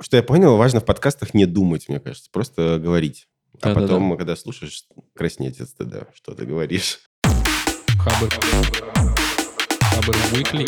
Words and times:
что 0.00 0.16
я 0.16 0.22
понял, 0.22 0.56
важно 0.56 0.80
в 0.80 0.84
подкастах 0.84 1.34
не 1.34 1.46
думать, 1.46 1.88
мне 1.88 2.00
кажется, 2.00 2.30
просто 2.32 2.78
говорить. 2.78 3.28
А 3.60 3.68
Да-да-да. 3.68 3.80
потом, 3.86 4.16
когда 4.16 4.34
слушаешь, 4.34 4.84
краснеть 5.14 5.60
от 5.60 5.68
стыда, 5.68 6.06
что 6.14 6.34
ты 6.34 6.46
говоришь. 6.46 7.00
Хабр. 7.98 8.30
Хабр 9.80 10.16
Weekly. 10.32 10.66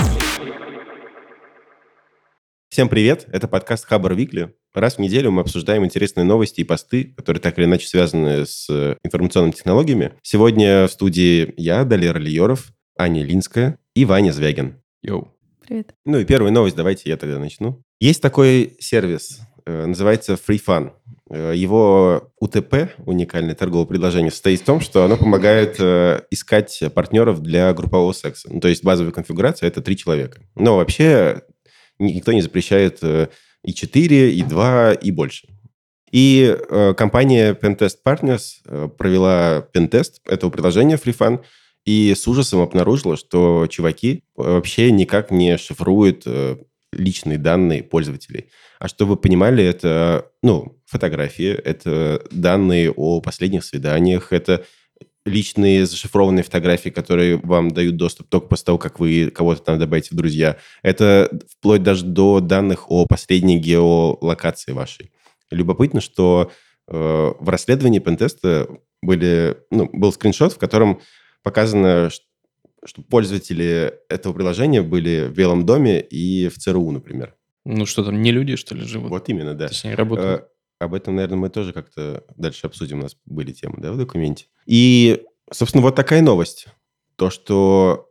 Всем 2.68 2.88
привет, 2.88 3.26
это 3.32 3.48
подкаст 3.48 3.86
Хабар 3.86 4.14
Викли. 4.14 4.54
Раз 4.74 4.96
в 4.96 4.98
неделю 4.98 5.30
мы 5.30 5.42
обсуждаем 5.42 5.84
интересные 5.84 6.24
новости 6.24 6.60
и 6.62 6.64
посты, 6.64 7.04
которые 7.16 7.40
так 7.40 7.58
или 7.58 7.66
иначе 7.66 7.86
связаны 7.86 8.46
с 8.46 8.66
э, 8.70 8.96
информационными 9.04 9.52
технологиями. 9.52 10.14
Сегодня 10.22 10.86
в 10.86 10.90
студии 10.90 11.52
я, 11.58 11.84
Далер 11.84 12.18
Лиеров, 12.18 12.72
Аня 12.96 13.22
Линская 13.22 13.78
и 13.94 14.06
Ваня 14.06 14.32
Звягин. 14.32 14.82
Йоу. 15.02 15.34
Привет. 15.60 15.94
Ну 16.06 16.18
и 16.18 16.24
первая 16.24 16.50
новость, 16.50 16.76
давайте 16.76 17.10
я 17.10 17.16
тогда 17.18 17.38
начну. 17.38 17.82
Есть 18.02 18.20
такой 18.20 18.74
сервис, 18.80 19.38
э, 19.64 19.86
называется 19.86 20.32
Free 20.32 20.60
Fun. 20.60 20.90
Э, 21.30 21.52
Его 21.54 22.32
УТП, 22.40 22.90
уникальное 23.06 23.54
торговое 23.54 23.86
предложение, 23.86 24.32
состоит 24.32 24.62
в 24.62 24.64
том, 24.64 24.80
что 24.80 25.04
оно 25.04 25.16
помогает 25.16 25.76
э, 25.78 26.22
искать 26.32 26.82
партнеров 26.96 27.40
для 27.42 27.72
группового 27.72 28.12
секса. 28.12 28.52
Ну, 28.52 28.58
то 28.58 28.66
есть 28.66 28.82
базовая 28.82 29.12
конфигурация– 29.12 29.66
это 29.68 29.82
три 29.82 29.96
человека. 29.96 30.40
Но 30.56 30.78
вообще 30.78 31.42
ни- 32.00 32.14
никто 32.14 32.32
не 32.32 32.42
запрещает 32.42 32.98
и 33.04 33.72
4, 33.72 34.34
и 34.34 34.42
2, 34.42 34.94
и 34.94 35.12
больше. 35.12 35.46
И 36.10 36.56
э, 36.58 36.94
компания 36.94 37.54
Pentest 37.54 37.98
Partners 38.04 38.88
провела 38.98 39.60
пентест 39.72 40.20
этого 40.26 40.50
приложения 40.50 40.96
Free 40.96 41.16
Fun 41.16 41.44
и 41.84 42.12
с 42.16 42.26
ужасом 42.26 42.62
обнаружила, 42.62 43.16
что 43.16 43.68
чуваки 43.68 44.24
вообще 44.34 44.90
никак 44.90 45.30
не 45.30 45.56
шифруют 45.56 46.26
личные 46.92 47.38
данные 47.38 47.82
пользователей. 47.82 48.50
А 48.78 48.88
чтобы 48.88 49.12
вы 49.12 49.16
понимали, 49.16 49.64
это 49.64 50.30
ну, 50.42 50.78
фотографии, 50.86 51.52
это 51.52 52.22
данные 52.30 52.90
о 52.90 53.20
последних 53.20 53.64
свиданиях, 53.64 54.32
это 54.32 54.64
личные 55.24 55.86
зашифрованные 55.86 56.42
фотографии, 56.42 56.90
которые 56.90 57.36
вам 57.36 57.70
дают 57.70 57.96
доступ 57.96 58.28
только 58.28 58.48
после 58.48 58.66
того, 58.66 58.78
как 58.78 58.98
вы 58.98 59.30
кого-то 59.30 59.62
там 59.62 59.78
добавите 59.78 60.10
в 60.12 60.16
друзья. 60.16 60.56
Это 60.82 61.30
вплоть 61.48 61.82
даже 61.82 62.04
до 62.04 62.40
данных 62.40 62.90
о 62.90 63.06
последней 63.06 63.58
геолокации 63.58 64.72
вашей. 64.72 65.12
Любопытно, 65.50 66.00
что 66.00 66.50
э, 66.88 67.32
в 67.38 67.48
расследовании 67.48 68.00
пентеста 68.00 68.68
были, 69.00 69.58
ну, 69.70 69.88
был 69.92 70.12
скриншот, 70.12 70.54
в 70.54 70.58
котором 70.58 71.00
показано, 71.42 72.10
ш- 72.10 72.22
что 72.84 73.02
пользователи 73.02 73.94
этого 74.08 74.32
приложения 74.32 74.82
были 74.82 75.26
в 75.28 75.32
Белом 75.34 75.64
доме 75.66 76.00
и 76.00 76.48
в 76.48 76.58
ЦРУ, 76.58 76.90
например. 76.90 77.36
Ну 77.64 77.86
что 77.86 78.04
там, 78.04 78.20
не 78.22 78.32
люди, 78.32 78.56
что 78.56 78.74
ли, 78.74 78.82
живут? 78.82 79.10
Вот 79.10 79.28
именно, 79.28 79.54
да. 79.54 79.68
То 79.68 79.72
есть 79.72 79.84
они 79.84 79.94
работают. 79.94 80.42
Э, 80.42 80.84
Об 80.84 80.94
этом, 80.94 81.14
наверное, 81.14 81.38
мы 81.38 81.48
тоже 81.48 81.72
как-то 81.72 82.24
дальше 82.36 82.66
обсудим. 82.66 82.98
У 82.98 83.02
нас 83.02 83.16
были 83.24 83.52
темы, 83.52 83.76
да, 83.78 83.92
в 83.92 83.96
документе. 83.98 84.46
И, 84.66 85.22
собственно, 85.52 85.82
вот 85.82 85.94
такая 85.94 86.22
новость. 86.22 86.66
То, 87.16 87.30
что 87.30 88.08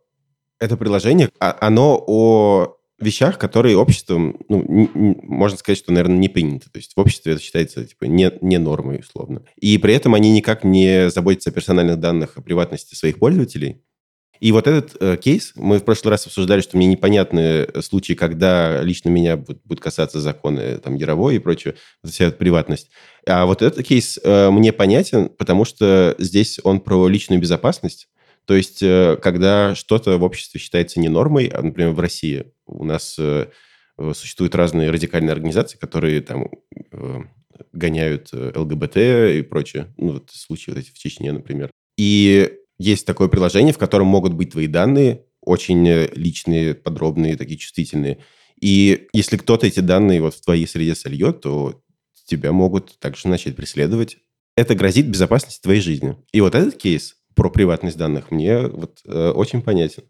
это 0.59 0.77
приложение, 0.77 1.29
а- 1.39 1.57
оно 1.59 2.01
о 2.07 2.77
вещах, 3.01 3.37
которые 3.39 3.75
обществом, 3.75 4.37
ну, 4.47 4.63
можно 4.95 5.57
сказать, 5.57 5.79
что, 5.79 5.91
наверное, 5.91 6.17
не 6.17 6.29
принято. 6.29 6.71
То 6.71 6.77
есть 6.77 6.93
в 6.95 6.99
обществе 6.99 7.33
это 7.33 7.41
считается, 7.41 7.83
типа, 7.83 8.05
не, 8.05 8.31
не 8.41 8.57
нормой, 8.59 8.99
условно. 8.99 9.43
И 9.57 9.77
при 9.79 9.93
этом 9.95 10.13
они 10.13 10.31
никак 10.31 10.63
не 10.63 11.09
заботятся 11.09 11.49
о 11.49 11.53
персональных 11.53 11.99
данных, 11.99 12.37
о 12.37 12.41
приватности 12.41 12.95
своих 12.95 13.17
пользователей. 13.19 13.81
И 14.41 14.51
вот 14.51 14.67
этот 14.67 14.97
э, 14.99 15.17
кейс, 15.17 15.53
мы 15.55 15.77
в 15.77 15.85
прошлый 15.85 16.09
раз 16.09 16.25
обсуждали, 16.25 16.61
что 16.61 16.75
мне 16.75 16.87
непонятны 16.87 17.67
случаи, 17.81 18.13
когда 18.13 18.81
лично 18.81 19.09
меня 19.09 19.37
будут, 19.37 19.61
будут 19.63 19.83
касаться 19.83 20.19
законы 20.19 20.79
там, 20.79 20.95
Яровой 20.95 21.35
и 21.35 21.39
прочее, 21.39 21.75
вся 22.03 22.25
эта 22.25 22.37
приватность. 22.37 22.89
А 23.27 23.45
вот 23.45 23.61
этот 23.61 23.85
кейс 23.85 24.19
э, 24.23 24.49
мне 24.49 24.73
понятен, 24.73 25.29
потому 25.29 25.63
что 25.63 26.15
здесь 26.17 26.59
он 26.63 26.81
про 26.81 27.07
личную 27.07 27.39
безопасность. 27.39 28.09
То 28.45 28.55
есть, 28.55 28.81
э, 28.81 29.15
когда 29.21 29.75
что-то 29.75 30.17
в 30.17 30.23
обществе 30.23 30.59
считается 30.59 30.99
не 30.99 31.07
нормой, 31.07 31.45
а, 31.45 31.61
например, 31.61 31.91
в 31.91 31.99
России 31.99 32.45
у 32.65 32.83
нас 32.83 33.17
э, 33.19 33.45
э, 33.99 34.13
существуют 34.15 34.55
разные 34.55 34.89
радикальные 34.89 35.33
организации, 35.33 35.77
которые 35.77 36.19
там 36.21 36.49
э, 36.91 37.19
гоняют 37.73 38.29
э, 38.33 38.53
ЛГБТ 38.55 38.97
и 39.37 39.41
прочее. 39.43 39.93
Ну, 39.97 40.13
вот 40.13 40.31
случаи 40.31 40.71
вот 40.71 40.79
эти 40.79 40.89
в 40.89 40.97
Чечне, 40.97 41.31
например. 41.31 41.69
И 41.95 42.57
есть 42.81 43.05
такое 43.05 43.27
приложение, 43.27 43.73
в 43.73 43.77
котором 43.77 44.07
могут 44.07 44.33
быть 44.33 44.51
твои 44.51 44.67
данные, 44.67 45.23
очень 45.41 45.87
э, 45.87 46.09
личные, 46.13 46.73
подробные, 46.73 47.37
такие 47.37 47.57
чувствительные. 47.57 48.19
И 48.59 49.07
если 49.13 49.37
кто-то 49.37 49.67
эти 49.67 49.79
данные 49.79 50.21
вот 50.21 50.35
в 50.35 50.41
твоей 50.41 50.67
среде 50.67 50.95
сольет, 50.95 51.41
то 51.41 51.81
тебя 52.25 52.51
могут 52.51 52.97
также 52.99 53.27
начать 53.27 53.55
преследовать. 53.55 54.17
Это 54.55 54.75
грозит 54.75 55.07
безопасности 55.07 55.61
твоей 55.61 55.81
жизни. 55.81 56.17
И 56.31 56.41
вот 56.41 56.55
этот 56.55 56.75
кейс 56.75 57.17
про 57.35 57.49
приватность 57.49 57.97
данных 57.97 58.31
мне 58.31 58.67
вот 58.67 59.01
э, 59.05 59.29
очень 59.29 59.61
понятен. 59.61 60.03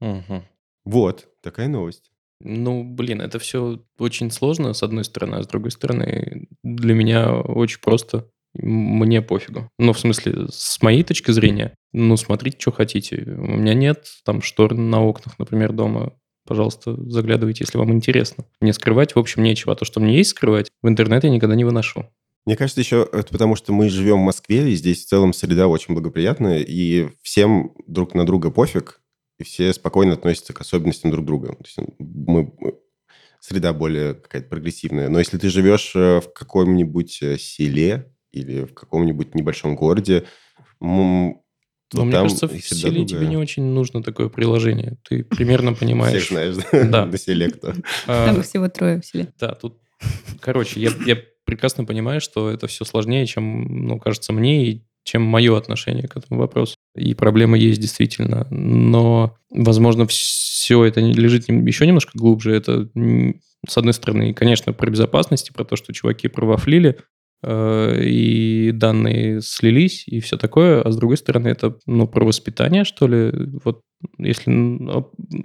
Мгм. 0.00 0.44
Вот, 0.84 1.28
такая 1.42 1.68
новость. 1.68 2.10
Ну, 2.40 2.84
блин, 2.84 3.20
это 3.20 3.38
все 3.38 3.82
очень 3.98 4.30
сложно, 4.30 4.72
с 4.72 4.82
одной 4.82 5.04
стороны, 5.04 5.36
а 5.36 5.42
с 5.42 5.48
другой 5.48 5.72
стороны, 5.72 6.46
для 6.62 6.94
меня 6.94 7.34
очень 7.34 7.80
просто. 7.80 8.30
Мне 8.54 9.22
пофигу. 9.22 9.70
Ну, 9.78 9.92
в 9.92 10.00
смысле, 10.00 10.46
с 10.50 10.80
моей 10.82 11.04
точки 11.04 11.30
зрения, 11.30 11.74
ну, 11.92 12.16
смотрите, 12.16 12.56
что 12.58 12.72
хотите. 12.72 13.16
У 13.26 13.56
меня 13.56 13.74
нет 13.74 14.06
там 14.24 14.42
штор 14.42 14.74
на 14.74 15.04
окнах, 15.04 15.38
например, 15.38 15.72
дома. 15.72 16.14
Пожалуйста, 16.46 16.96
заглядывайте, 17.10 17.64
если 17.64 17.76
вам 17.78 17.92
интересно. 17.92 18.44
Мне 18.60 18.72
скрывать, 18.72 19.14
в 19.14 19.18
общем, 19.18 19.42
нечего. 19.42 19.74
А 19.74 19.76
то, 19.76 19.84
что 19.84 20.00
мне 20.00 20.16
есть 20.16 20.30
скрывать, 20.30 20.70
в 20.82 20.88
интернет 20.88 21.24
я 21.24 21.30
никогда 21.30 21.54
не 21.54 21.64
выношу. 21.64 22.06
Мне 22.46 22.56
кажется, 22.56 22.80
еще 22.80 23.06
это 23.12 23.30
потому, 23.30 23.56
что 23.56 23.74
мы 23.74 23.90
живем 23.90 24.22
в 24.22 24.24
Москве, 24.24 24.70
и 24.70 24.74
здесь 24.74 25.04
в 25.04 25.08
целом 25.08 25.34
среда 25.34 25.68
очень 25.68 25.92
благоприятная, 25.92 26.60
и 26.60 27.08
всем 27.20 27.74
друг 27.86 28.14
на 28.14 28.24
друга 28.24 28.50
пофиг, 28.50 29.02
и 29.38 29.44
все 29.44 29.70
спокойно 29.74 30.14
относятся 30.14 30.54
к 30.54 30.60
особенностям 30.62 31.10
друг 31.10 31.26
друга. 31.26 31.48
То 31.48 31.64
есть 31.64 31.76
мы, 31.98 32.50
мы- 32.58 32.74
среда 33.40 33.72
более 33.74 34.14
какая-то 34.14 34.48
прогрессивная. 34.48 35.10
Но 35.10 35.18
если 35.18 35.38
ты 35.38 35.48
живешь 35.50 35.92
э, 35.94 36.20
в 36.20 36.32
каком-нибудь 36.32 37.22
э, 37.22 37.38
селе 37.38 38.12
или 38.32 38.64
в 38.64 38.74
каком-нибудь 38.74 39.34
небольшом 39.34 39.74
городе, 39.76 40.24
то 41.90 41.98
Но 41.98 42.04
мне 42.04 42.12
там 42.12 42.24
кажется, 42.24 42.48
в 42.48 42.60
селе 42.60 43.04
тебе 43.04 43.16
другая. 43.16 43.28
не 43.30 43.36
очень 43.38 43.62
нужно 43.64 44.02
такое 44.02 44.28
приложение. 44.28 44.98
Ты 45.08 45.24
примерно 45.24 45.72
понимаешь. 45.74 46.24
Всех 46.24 46.30
знаешь, 46.30 46.56
да? 46.56 46.84
Да. 46.84 47.06
На 47.06 47.16
селе 47.16 47.48
кто. 47.50 47.72
А, 48.06 48.26
Там 48.26 48.42
всего 48.42 48.68
трое 48.68 49.00
в 49.00 49.06
селе. 49.06 49.32
Да, 49.40 49.54
тут, 49.54 49.78
короче, 50.40 50.80
я, 50.80 50.90
я 51.06 51.16
прекрасно 51.44 51.84
понимаю, 51.86 52.20
что 52.20 52.50
это 52.50 52.66
все 52.66 52.84
сложнее, 52.84 53.24
чем, 53.26 53.86
ну, 53.86 53.98
кажется 53.98 54.34
мне, 54.34 54.66
и 54.66 54.84
чем 55.04 55.22
мое 55.22 55.56
отношение 55.56 56.06
к 56.06 56.16
этому 56.18 56.38
вопросу. 56.38 56.74
И 56.94 57.14
проблема 57.14 57.56
есть 57.56 57.80
действительно. 57.80 58.46
Но, 58.50 59.38
возможно, 59.50 60.06
все 60.06 60.84
это 60.84 61.00
лежит 61.00 61.48
еще 61.48 61.86
немножко 61.86 62.12
глубже. 62.14 62.54
Это, 62.54 62.90
с 63.66 63.78
одной 63.78 63.94
стороны, 63.94 64.34
конечно, 64.34 64.74
про 64.74 64.90
безопасность, 64.90 65.48
и 65.48 65.52
про 65.54 65.64
то, 65.64 65.76
что 65.76 65.94
чуваки 65.94 66.28
провафлили, 66.28 66.98
и 67.46 68.70
данные 68.74 69.40
слились, 69.42 70.04
и 70.08 70.20
все 70.20 70.36
такое. 70.36 70.82
А 70.82 70.90
с 70.90 70.96
другой 70.96 71.16
стороны, 71.16 71.48
это, 71.48 71.76
ну, 71.86 72.08
про 72.08 72.24
воспитание, 72.24 72.84
что 72.84 73.06
ли. 73.06 73.32
Вот 73.64 73.82
если 74.18 74.50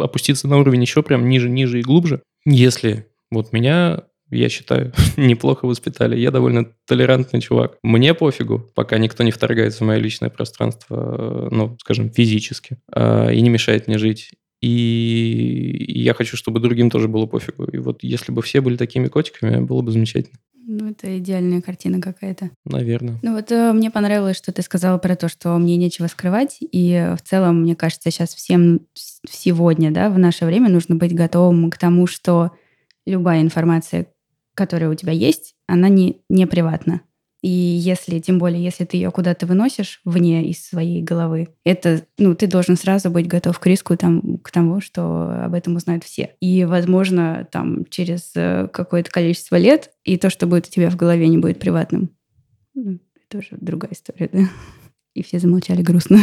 опуститься 0.02 0.48
на 0.48 0.58
уровень 0.58 0.82
еще 0.82 1.04
прям 1.04 1.30
ниже, 1.30 1.50
ниже 1.50 1.80
и 1.80 1.84
глубже. 1.84 2.22
Если 2.46 3.08
вот 3.32 3.52
меня, 3.54 4.04
я 4.30 4.50
считаю, 4.50 4.94
неплохо 5.18 5.66
воспитали, 5.66 6.20
я 6.20 6.32
довольно 6.32 6.72
толерантный 6.88 7.42
чувак. 7.42 7.78
Мне 7.84 8.14
пофигу, 8.14 8.60
пока 8.76 8.98
никто 8.98 9.24
не 9.24 9.32
вторгается 9.32 9.84
в 9.84 9.88
мое 9.88 9.98
личное 9.98 10.30
пространство, 10.30 10.96
э, 10.96 11.48
ну, 11.52 11.78
скажем, 11.80 12.12
физически, 12.12 12.78
э, 12.94 13.34
и 13.34 13.42
не 13.42 13.50
мешает 13.50 13.88
мне 13.88 13.98
жить. 13.98 14.32
И 14.62 15.86
я 15.90 16.14
хочу, 16.14 16.38
чтобы 16.38 16.62
другим 16.62 16.90
тоже 16.90 17.10
было 17.10 17.26
пофигу. 17.26 17.66
И 17.66 17.78
вот 17.80 18.02
если 18.02 18.32
бы 18.32 18.42
все 18.42 18.62
были 18.62 18.78
такими 18.78 19.08
котиками, 19.10 19.60
было 19.60 19.82
бы 19.82 19.92
замечательно. 19.92 20.38
Ну, 20.66 20.92
это 20.92 21.18
идеальная 21.18 21.62
картина 21.62 22.00
какая-то. 22.00 22.52
Наверное. 22.66 23.20
Ну 23.22 23.34
вот 23.34 23.52
э, 23.52 23.74
мне 23.74 23.92
понравилось, 23.92 24.38
что 24.38 24.52
ты 24.54 24.62
сказала 24.62 24.98
про 24.98 25.16
то, 25.16 25.28
что 25.28 25.58
мне 25.58 25.76
нечего 25.76 26.08
скрывать. 26.08 26.58
И 26.60 26.92
э, 26.92 27.16
в 27.16 27.22
целом, 27.22 27.62
мне 27.62 27.76
кажется, 27.76 28.12
сейчас 28.12 28.34
всем 28.34 28.82
сегодня, 29.30 29.92
да, 29.92 30.10
в 30.10 30.18
наше 30.18 30.46
время 30.46 30.70
нужно 30.70 30.96
быть 30.96 31.14
готовым 31.14 31.70
к 31.70 31.78
тому, 31.78 32.08
что 32.08 32.52
любая 33.06 33.42
информация, 33.42 34.08
которая 34.54 34.90
у 34.90 34.96
тебя 34.96 35.12
есть, 35.12 35.56
она 35.68 35.90
не, 35.90 36.22
не 36.30 36.48
приватна. 36.48 37.02
И 37.44 37.50
если, 37.50 38.20
тем 38.20 38.40
более, 38.40 38.64
если 38.64 38.86
ты 38.86 38.96
ее 38.96 39.12
куда-то 39.12 39.46
выносишь 39.46 40.00
вне 40.06 40.48
из 40.48 40.66
своей 40.66 41.04
головы, 41.04 41.50
это, 41.66 42.06
ну, 42.18 42.36
ты 42.36 42.48
должен 42.48 42.78
сразу 42.78 43.10
быть 43.10 43.28
готов 43.28 43.60
к 43.60 43.68
риску 43.68 43.98
там, 43.98 44.38
к 44.38 44.50
тому, 44.50 44.80
что 44.80 45.44
об 45.44 45.54
этом 45.54 45.76
узнают 45.76 46.06
все. 46.06 46.36
И, 46.40 46.64
возможно, 46.64 47.46
там 47.52 47.84
через 47.90 48.32
э, 48.36 48.70
какое-то 48.72 49.12
количество 49.12 49.58
лет 49.58 49.92
и 50.06 50.18
то, 50.18 50.30
что 50.30 50.48
будет 50.48 50.68
у 50.68 50.70
тебя 50.70 50.90
в 50.90 50.96
голове, 50.96 51.28
не 51.28 51.38
будет 51.38 51.60
приватным. 51.60 52.12
Ну, 52.76 53.00
Это 53.28 53.40
уже 53.40 53.50
другая 53.52 53.92
история, 53.92 54.30
да? 54.32 54.50
И 55.14 55.22
все 55.22 55.38
замолчали 55.38 55.82
грустно. 55.82 56.20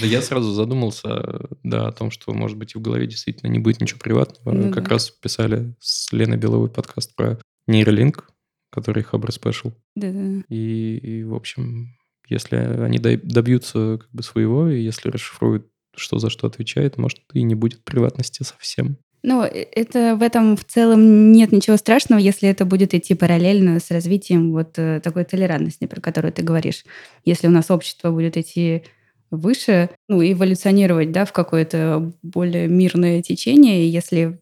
Да 0.00 0.06
я 0.06 0.22
сразу 0.22 0.52
задумался, 0.52 1.48
да, 1.62 1.88
о 1.88 1.92
том, 1.92 2.10
что, 2.10 2.32
может 2.32 2.56
быть, 2.56 2.74
в 2.74 2.80
голове 2.80 3.06
действительно 3.06 3.50
не 3.50 3.58
будет 3.58 3.80
ничего 3.80 3.98
приватного. 3.98 4.54
Ну 4.54 4.72
как 4.72 4.84
да. 4.84 4.90
раз 4.90 5.10
писали 5.10 5.74
с 5.80 6.12
Леной 6.12 6.36
Беловой 6.36 6.68
подкаст 6.68 7.16
про 7.16 7.38
нейролинк, 7.66 8.30
который 8.70 9.02
Хабр 9.02 9.30
Special. 9.30 9.72
Да-да. 9.94 10.42
И, 10.48 10.98
и, 10.98 11.24
в 11.24 11.34
общем, 11.34 11.96
если 12.28 12.56
они 12.56 12.98
добьются 12.98 13.98
как 14.00 14.10
бы 14.12 14.22
своего, 14.22 14.68
и 14.68 14.80
если 14.80 15.10
расшифруют, 15.10 15.66
что 15.96 16.18
за 16.18 16.30
что 16.30 16.46
отвечает, 16.46 16.98
может, 16.98 17.20
и 17.32 17.42
не 17.42 17.54
будет 17.54 17.84
приватности 17.84 18.42
совсем. 18.42 18.98
Ну, 19.22 19.42
это 19.42 20.14
в 20.14 20.22
этом 20.22 20.56
в 20.56 20.64
целом 20.64 21.32
нет 21.32 21.50
ничего 21.50 21.76
страшного, 21.76 22.20
если 22.20 22.48
это 22.48 22.64
будет 22.64 22.94
идти 22.94 23.14
параллельно 23.14 23.80
с 23.80 23.90
развитием 23.90 24.52
вот 24.52 24.78
э, 24.78 25.00
такой 25.02 25.24
толерантности, 25.24 25.86
про 25.86 26.00
которую 26.00 26.32
ты 26.32 26.42
говоришь. 26.42 26.84
Если 27.24 27.48
у 27.48 27.50
нас 27.50 27.70
общество 27.70 28.12
будет 28.12 28.36
идти 28.36 28.84
выше, 29.30 29.90
ну, 30.08 30.22
эволюционировать, 30.22 31.12
да, 31.12 31.24
в 31.24 31.32
какое-то 31.32 32.12
более 32.22 32.68
мирное 32.68 33.22
течение, 33.22 33.84
и 33.84 33.88
если 33.88 34.40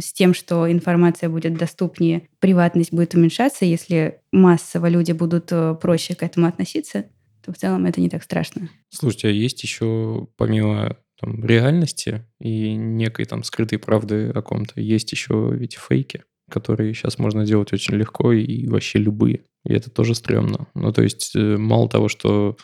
с 0.00 0.12
тем, 0.12 0.34
что 0.34 0.70
информация 0.70 1.28
будет 1.28 1.56
доступнее, 1.56 2.28
приватность 2.40 2.92
будет 2.92 3.14
уменьшаться, 3.14 3.64
если 3.64 4.20
массово 4.32 4.88
люди 4.88 5.12
будут 5.12 5.52
э, 5.52 5.76
проще 5.80 6.14
к 6.14 6.22
этому 6.22 6.46
относиться, 6.46 7.06
то 7.44 7.52
в 7.52 7.56
целом 7.56 7.86
это 7.86 8.00
не 8.00 8.08
так 8.08 8.22
страшно. 8.22 8.68
Слушайте, 8.90 9.28
а 9.28 9.30
есть 9.30 9.62
еще, 9.62 10.28
помимо 10.36 10.96
там, 11.20 11.44
реальности 11.44 12.26
и 12.40 12.74
некой 12.74 13.24
там 13.26 13.44
скрытой 13.44 13.78
правды 13.78 14.30
о 14.34 14.42
ком-то, 14.42 14.80
есть 14.80 15.12
еще 15.12 15.50
ведь 15.52 15.76
фейки, 15.76 16.24
которые 16.50 16.94
сейчас 16.94 17.18
можно 17.18 17.46
делать 17.46 17.72
очень 17.72 17.94
легко 17.94 18.32
и 18.32 18.66
вообще 18.66 18.98
любые. 18.98 19.42
И 19.64 19.72
это 19.72 19.90
тоже 19.90 20.14
стрёмно. 20.14 20.66
Ну, 20.74 20.92
то 20.92 21.02
есть, 21.02 21.34
э, 21.34 21.56
мало 21.56 21.88
того, 21.88 22.08
что 22.08 22.56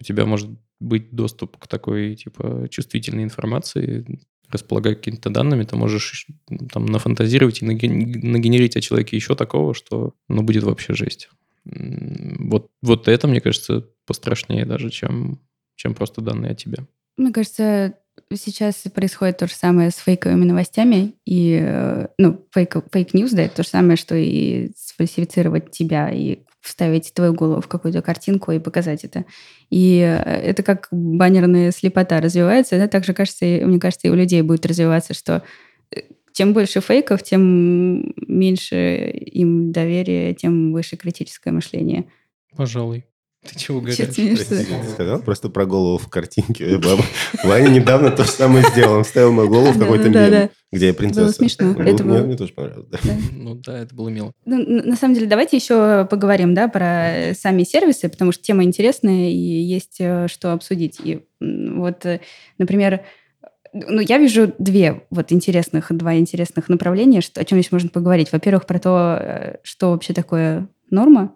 у 0.00 0.04
тебя 0.04 0.24
может 0.24 0.50
быть 0.80 1.10
доступ 1.12 1.56
к 1.56 1.66
такой, 1.66 2.14
типа, 2.16 2.68
чувствительной 2.70 3.24
информации, 3.24 4.04
располагая 4.48 4.94
какими-то 4.94 5.30
данными, 5.30 5.64
ты 5.64 5.76
можешь 5.76 6.26
там 6.72 6.86
нафантазировать 6.86 7.62
и 7.62 7.66
наген- 7.66 8.20
нагенерить 8.22 8.76
о 8.76 8.80
человеке 8.80 9.16
еще 9.16 9.34
такого, 9.34 9.74
что, 9.74 10.14
ну, 10.28 10.42
будет 10.42 10.62
вообще 10.62 10.94
жесть. 10.94 11.28
Вот, 11.64 12.70
вот 12.82 13.08
это, 13.08 13.28
мне 13.28 13.40
кажется, 13.40 13.86
пострашнее 14.06 14.64
даже, 14.64 14.90
чем, 14.90 15.38
чем 15.76 15.94
просто 15.94 16.22
данные 16.22 16.52
о 16.52 16.54
тебе. 16.54 16.86
Мне 17.18 17.32
кажется, 17.32 17.94
сейчас 18.34 18.84
происходит 18.94 19.38
то 19.38 19.46
же 19.46 19.54
самое 19.54 19.90
с 19.90 19.96
фейковыми 19.96 20.44
новостями. 20.44 21.14
И, 21.26 21.58
э, 21.60 22.06
ну, 22.16 22.46
fake, 22.52 22.76
fake 22.92 23.10
news, 23.10 23.32
да, 23.32 23.42
это 23.42 23.56
то 23.56 23.62
же 23.64 23.68
самое, 23.68 23.96
что 23.96 24.14
и 24.14 24.70
сфальсифицировать 24.76 25.70
тебя, 25.70 26.10
и 26.10 26.38
вставить 26.60 27.12
твою 27.14 27.34
голову 27.34 27.60
в 27.60 27.68
какую-то 27.68 28.02
картинку 28.02 28.52
и 28.52 28.58
показать 28.58 29.04
это. 29.04 29.24
И 29.70 29.98
э, 30.00 30.16
это 30.16 30.62
как 30.62 30.88
баннерная 30.90 31.70
слепота 31.70 32.20
развивается, 32.20 32.78
да, 32.78 32.88
так 32.88 33.04
же, 33.04 33.14
кажется, 33.14 33.44
мне 33.44 33.78
кажется, 33.78 34.08
и 34.08 34.10
у 34.10 34.14
людей 34.14 34.42
будет 34.42 34.66
развиваться, 34.66 35.14
что 35.14 35.42
э, 35.90 36.00
чем 36.32 36.52
больше 36.52 36.80
фейков, 36.80 37.22
тем 37.22 38.12
меньше 38.26 39.10
им 39.10 39.72
доверия, 39.72 40.34
тем 40.34 40.72
выше 40.72 40.96
критическое 40.96 41.52
мышление. 41.52 42.06
Пожалуй. 42.56 43.04
Ты 43.48 43.58
чего? 43.58 43.80
Простите, 43.80 44.36
ты 44.36 44.88
сказал 44.90 45.20
просто 45.20 45.48
про 45.48 45.66
голову 45.66 45.98
в 45.98 46.08
картинке. 46.08 46.76
Э. 46.76 46.78
Ваня 47.44 47.68
недавно 47.68 48.10
то 48.10 48.24
же 48.24 48.30
самое 48.30 48.64
сделал. 48.70 48.96
Он 48.96 49.04
вставил 49.04 49.32
мою 49.32 49.48
голову 49.48 49.72
в 49.72 49.78
какой-то 49.78 50.08
мем, 50.08 50.50
где 50.72 50.88
я 50.88 50.94
принцесса. 50.94 51.22
Было 51.22 51.32
смешно. 51.32 51.72
Это 51.82 52.04
мне- 52.04 52.36
тоже 52.36 52.52
понравилось. 52.52 52.88
Ну 53.32 53.54
да, 53.54 53.78
это 53.78 53.94
было 53.94 54.08
мило. 54.08 54.32
Ну, 54.44 54.58
на 54.64 54.96
самом 54.96 55.14
деле, 55.14 55.26
давайте 55.26 55.56
еще 55.56 56.06
поговорим, 56.10 56.54
да, 56.54 56.68
про 56.68 57.34
сами 57.34 57.62
сервисы, 57.64 58.08
потому 58.08 58.32
что 58.32 58.42
тема 58.42 58.64
интересная 58.64 59.30
и 59.30 59.34
есть 59.34 59.96
э, 60.00 60.26
что 60.28 60.52
обсудить. 60.52 60.98
И 61.02 61.24
вот, 61.40 62.04
э, 62.04 62.20
например, 62.58 63.00
ну, 63.72 64.00
я 64.00 64.18
вижу 64.18 64.52
две 64.58 65.02
вот 65.10 65.32
интересных, 65.32 65.86
два 65.90 66.16
интересных 66.16 66.68
направления, 66.68 67.20
что, 67.20 67.40
о 67.40 67.44
чем 67.44 67.58
здесь 67.58 67.72
можно 67.72 67.88
поговорить. 67.88 68.32
Во-первых, 68.32 68.66
про 68.66 68.78
то, 68.78 69.58
что 69.62 69.90
вообще 69.90 70.12
такое 70.12 70.68
норма. 70.90 71.34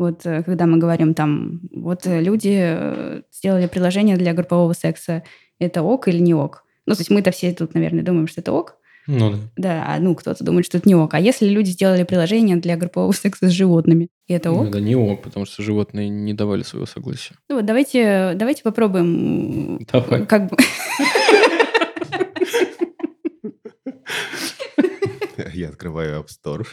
Вот 0.00 0.24
э, 0.24 0.42
когда 0.44 0.64
мы 0.64 0.78
говорим 0.78 1.12
там, 1.12 1.60
вот 1.74 2.06
э, 2.06 2.22
люди 2.22 2.56
э, 2.58 3.20
сделали 3.30 3.66
приложение 3.66 4.16
для 4.16 4.32
группового 4.32 4.72
секса, 4.72 5.22
это 5.58 5.82
ок 5.82 6.08
или 6.08 6.16
не 6.18 6.32
ок? 6.32 6.64
Ну, 6.86 6.94
то 6.94 7.02
есть 7.02 7.10
мы-то 7.10 7.32
все 7.32 7.52
тут, 7.52 7.74
наверное, 7.74 8.02
думаем, 8.02 8.26
что 8.26 8.40
это 8.40 8.50
ок, 8.50 8.76
Ну 9.06 9.32
да. 9.32 9.38
да, 9.58 9.84
а 9.88 10.00
ну 10.00 10.14
кто-то 10.14 10.42
думает, 10.42 10.64
что 10.64 10.78
это 10.78 10.88
не 10.88 10.94
ок. 10.94 11.12
А 11.12 11.20
если 11.20 11.46
люди 11.46 11.68
сделали 11.68 12.04
приложение 12.04 12.56
для 12.56 12.78
группового 12.78 13.12
секса 13.24 13.48
с 13.50 13.52
животными, 13.52 14.08
и 14.26 14.32
это 14.32 14.48
Ну, 14.48 14.62
ок? 14.62 14.68
это 14.68 14.80
не 14.80 14.96
ок, 14.96 15.20
потому 15.20 15.44
что 15.44 15.62
животные 15.62 16.08
не 16.08 16.32
давали 16.32 16.62
своего 16.62 16.86
согласия. 16.86 17.34
Ну 17.50 17.56
вот 17.56 17.66
давайте, 17.66 18.32
давайте 18.36 18.62
попробуем, 18.62 19.80
Давай. 19.92 20.24
как 20.24 20.48
бы, 20.48 20.56
Я 25.52 25.68
открываю 25.68 26.20
App 26.20 26.28
Store. 26.28 26.66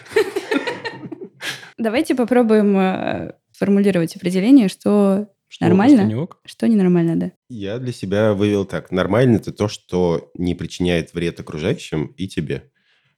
Давайте 1.77 2.15
попробуем 2.15 2.77
э, 2.77 3.33
формулировать 3.51 4.15
определение, 4.15 4.67
что 4.69 5.27
Что 5.47 5.65
Нормально? 5.65 5.97
что 5.99 6.05
не 6.07 6.15
ок? 6.15 6.39
что 6.45 6.67
ненормально, 6.67 7.15
да. 7.15 7.31
Я 7.49 7.79
для 7.79 7.91
себя 7.93 8.33
вывел 8.33 8.65
так. 8.65 8.91
Нормально 8.91 9.37
это 9.37 9.51
то, 9.51 9.67
что 9.67 10.29
не 10.35 10.55
причиняет 10.55 11.13
вред 11.13 11.39
окружающим 11.39 12.07
и 12.17 12.27
тебе. 12.27 12.69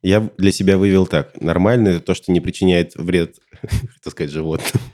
Я 0.01 0.29
для 0.37 0.51
себя 0.51 0.77
вывел 0.77 1.05
так. 1.07 1.39
Нормально 1.41 1.89
это 1.89 1.99
то, 2.01 2.13
что 2.13 2.31
не 2.31 2.39
причиняет 2.39 2.95
вред, 2.95 3.37
хотел 3.61 4.11
сказать, 4.11 4.31
животным. 4.31 4.81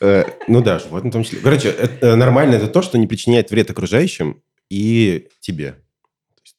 Э, 0.00 0.24
Ну 0.46 0.62
да, 0.62 0.78
животным 0.78 1.10
в 1.10 1.12
том 1.14 1.24
числе. 1.24 1.40
Короче, 1.40 1.70
это- 1.70 2.14
нормально 2.14 2.54
это 2.54 2.68
то, 2.68 2.82
что 2.82 2.98
не 2.98 3.08
причиняет 3.08 3.50
вред 3.50 3.68
окружающим 3.70 4.44
и 4.70 5.26
тебе. 5.40 5.74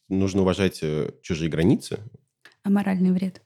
Нужно 0.10 0.42
уважать 0.42 0.80
э, 0.82 1.12
чужие 1.22 1.50
границы. 1.50 2.00
А 2.64 2.70
моральный 2.70 3.12
вред? 3.12 3.42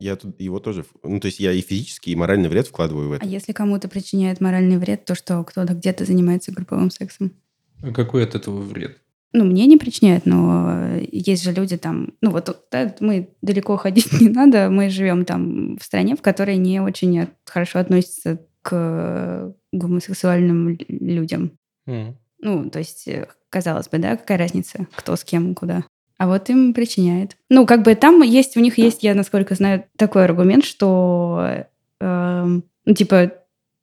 Я 0.00 0.16
тут 0.16 0.40
его 0.40 0.58
тоже... 0.58 0.84
Ну, 1.02 1.20
то 1.20 1.26
есть 1.26 1.40
я 1.40 1.52
и 1.52 1.60
физический, 1.60 2.12
и 2.12 2.16
моральный 2.16 2.48
вред 2.48 2.66
вкладываю 2.66 3.10
в 3.10 3.12
А 3.12 3.16
это. 3.16 3.26
если 3.26 3.52
кому-то 3.52 3.88
причиняет 3.88 4.40
моральный 4.40 4.78
вред, 4.78 5.04
то 5.04 5.14
что 5.14 5.44
кто-то 5.44 5.74
где-то 5.74 6.06
занимается 6.06 6.52
групповым 6.52 6.90
сексом? 6.90 7.32
А 7.82 7.92
какой 7.92 8.24
от 8.24 8.34
этого 8.34 8.62
вред? 8.62 8.98
Ну, 9.32 9.44
мне 9.44 9.66
не 9.66 9.76
причиняет, 9.76 10.26
но 10.26 10.70
э, 10.72 11.06
есть 11.12 11.44
же 11.44 11.52
люди 11.52 11.76
там... 11.76 12.14
Ну, 12.22 12.30
вот 12.30 12.66
да, 12.72 12.94
мы 13.00 13.28
далеко 13.42 13.76
ходить 13.76 14.10
не 14.20 14.30
надо, 14.30 14.70
мы 14.70 14.88
живем 14.88 15.24
там 15.24 15.76
в 15.76 15.84
стране, 15.84 16.16
в 16.16 16.22
которой 16.22 16.56
не 16.56 16.80
очень 16.80 17.28
хорошо 17.44 17.78
относятся 17.78 18.40
к 18.62 19.54
гомосексуальным 19.70 20.78
людям. 20.88 21.52
М. 21.86 22.16
Ну, 22.40 22.70
то 22.70 22.78
есть, 22.78 23.06
э, 23.06 23.28
казалось 23.50 23.88
бы, 23.88 23.98
да, 23.98 24.16
какая 24.16 24.38
разница, 24.38 24.86
кто 24.96 25.14
с 25.14 25.24
кем, 25.24 25.54
куда. 25.54 25.84
А 26.20 26.26
вот 26.26 26.50
им 26.50 26.74
причиняет. 26.74 27.38
Ну, 27.48 27.64
как 27.64 27.82
бы 27.82 27.94
там 27.94 28.20
есть, 28.20 28.54
у 28.58 28.60
них 28.60 28.76
есть, 28.76 29.02
я 29.02 29.14
насколько 29.14 29.54
знаю, 29.54 29.84
такой 29.96 30.22
аргумент, 30.26 30.66
что, 30.66 31.64
эм, 31.98 32.64
ну, 32.84 32.94
типа, 32.94 33.32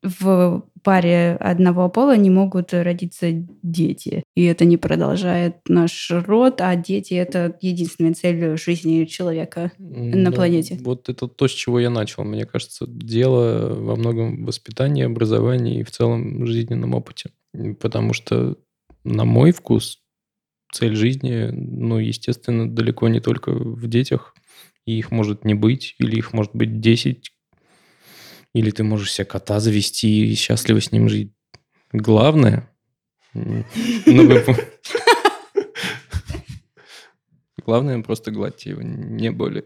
в 0.03 0.63
паре 0.83 1.35
одного 1.39 1.89
пола 1.89 2.15
не 2.15 2.29
могут 2.29 2.75
родиться 2.75 3.31
дети. 3.63 4.23
И 4.35 4.43
это 4.43 4.65
не 4.65 4.77
продолжает 4.77 5.55
наш 5.67 6.11
род, 6.11 6.61
а 6.61 6.75
дети— 6.75 7.13
это 7.15 7.57
единственная 7.59 8.13
цель 8.13 8.55
жизни 8.55 9.05
человека. 9.05 9.71
На 9.79 10.31
планете. 10.31 10.77
Вот 10.83 11.09
это 11.09 11.27
то, 11.27 11.47
с 11.47 11.51
чего 11.51 11.79
я 11.79 11.89
начал. 11.89 12.23
Мне 12.23 12.45
кажется, 12.45 12.85
дело 12.87 13.73
во 13.73 13.95
многом 13.95 14.43
в 14.43 14.45
воспитании, 14.45 15.05
образовании 15.05 15.79
и 15.79 15.83
в 15.83 15.89
целом 15.89 16.45
жизненном 16.45 16.93
опыте. 16.93 17.31
Потому 17.79 18.13
что, 18.13 18.57
на 19.03 19.25
мой 19.25 19.51
вкус, 19.51 20.03
цель 20.71 20.95
жизни, 20.95 21.49
ну, 21.51 21.97
естественно, 21.97 22.69
далеко 22.69 23.07
не 23.09 23.19
только 23.19 23.51
в 23.51 23.87
детях. 23.87 24.33
И 24.85 24.97
их 24.97 25.11
может 25.11 25.43
не 25.45 25.53
быть, 25.53 25.95
или 25.99 26.15
их 26.15 26.33
может 26.33 26.55
быть 26.55 26.79
10, 26.79 27.31
или 28.53 28.71
ты 28.71 28.83
можешь 28.83 29.11
себе 29.11 29.25
кота 29.25 29.59
завести 29.59 30.31
и 30.31 30.35
счастливо 30.35 30.79
с 30.81 30.91
ним 30.91 31.09
жить. 31.09 31.33
Главное, 31.91 32.69
ну, 33.33 33.63
Главное, 37.65 38.01
просто 38.01 38.31
гладьте 38.31 38.69
его, 38.71 38.81
не 38.81 39.29
более. 39.29 39.65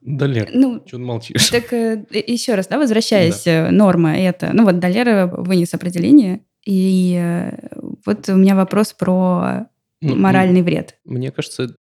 Да, 0.00 0.26
Лер, 0.26 0.50
Ну, 0.54 0.82
что 0.86 0.98
ты 0.98 1.02
молчишь? 1.02 1.48
Так 1.48 1.72
еще 1.72 2.54
раз, 2.54 2.68
да, 2.68 2.78
возвращаясь, 2.78 3.46
э, 3.46 3.70
норма 3.70 4.16
это, 4.16 4.52
ну 4.52 4.64
вот 4.64 4.78
Далера 4.78 5.26
вынес 5.26 5.74
определение, 5.74 6.42
и 6.64 7.16
э, 7.18 7.58
вот 8.06 8.28
у 8.28 8.36
меня 8.36 8.54
вопрос 8.54 8.92
про 8.92 9.68
Ну, 10.00 10.16
моральный 10.16 10.62
вред. 10.62 10.98
Мне 11.04 11.30
кажется, 11.32 11.74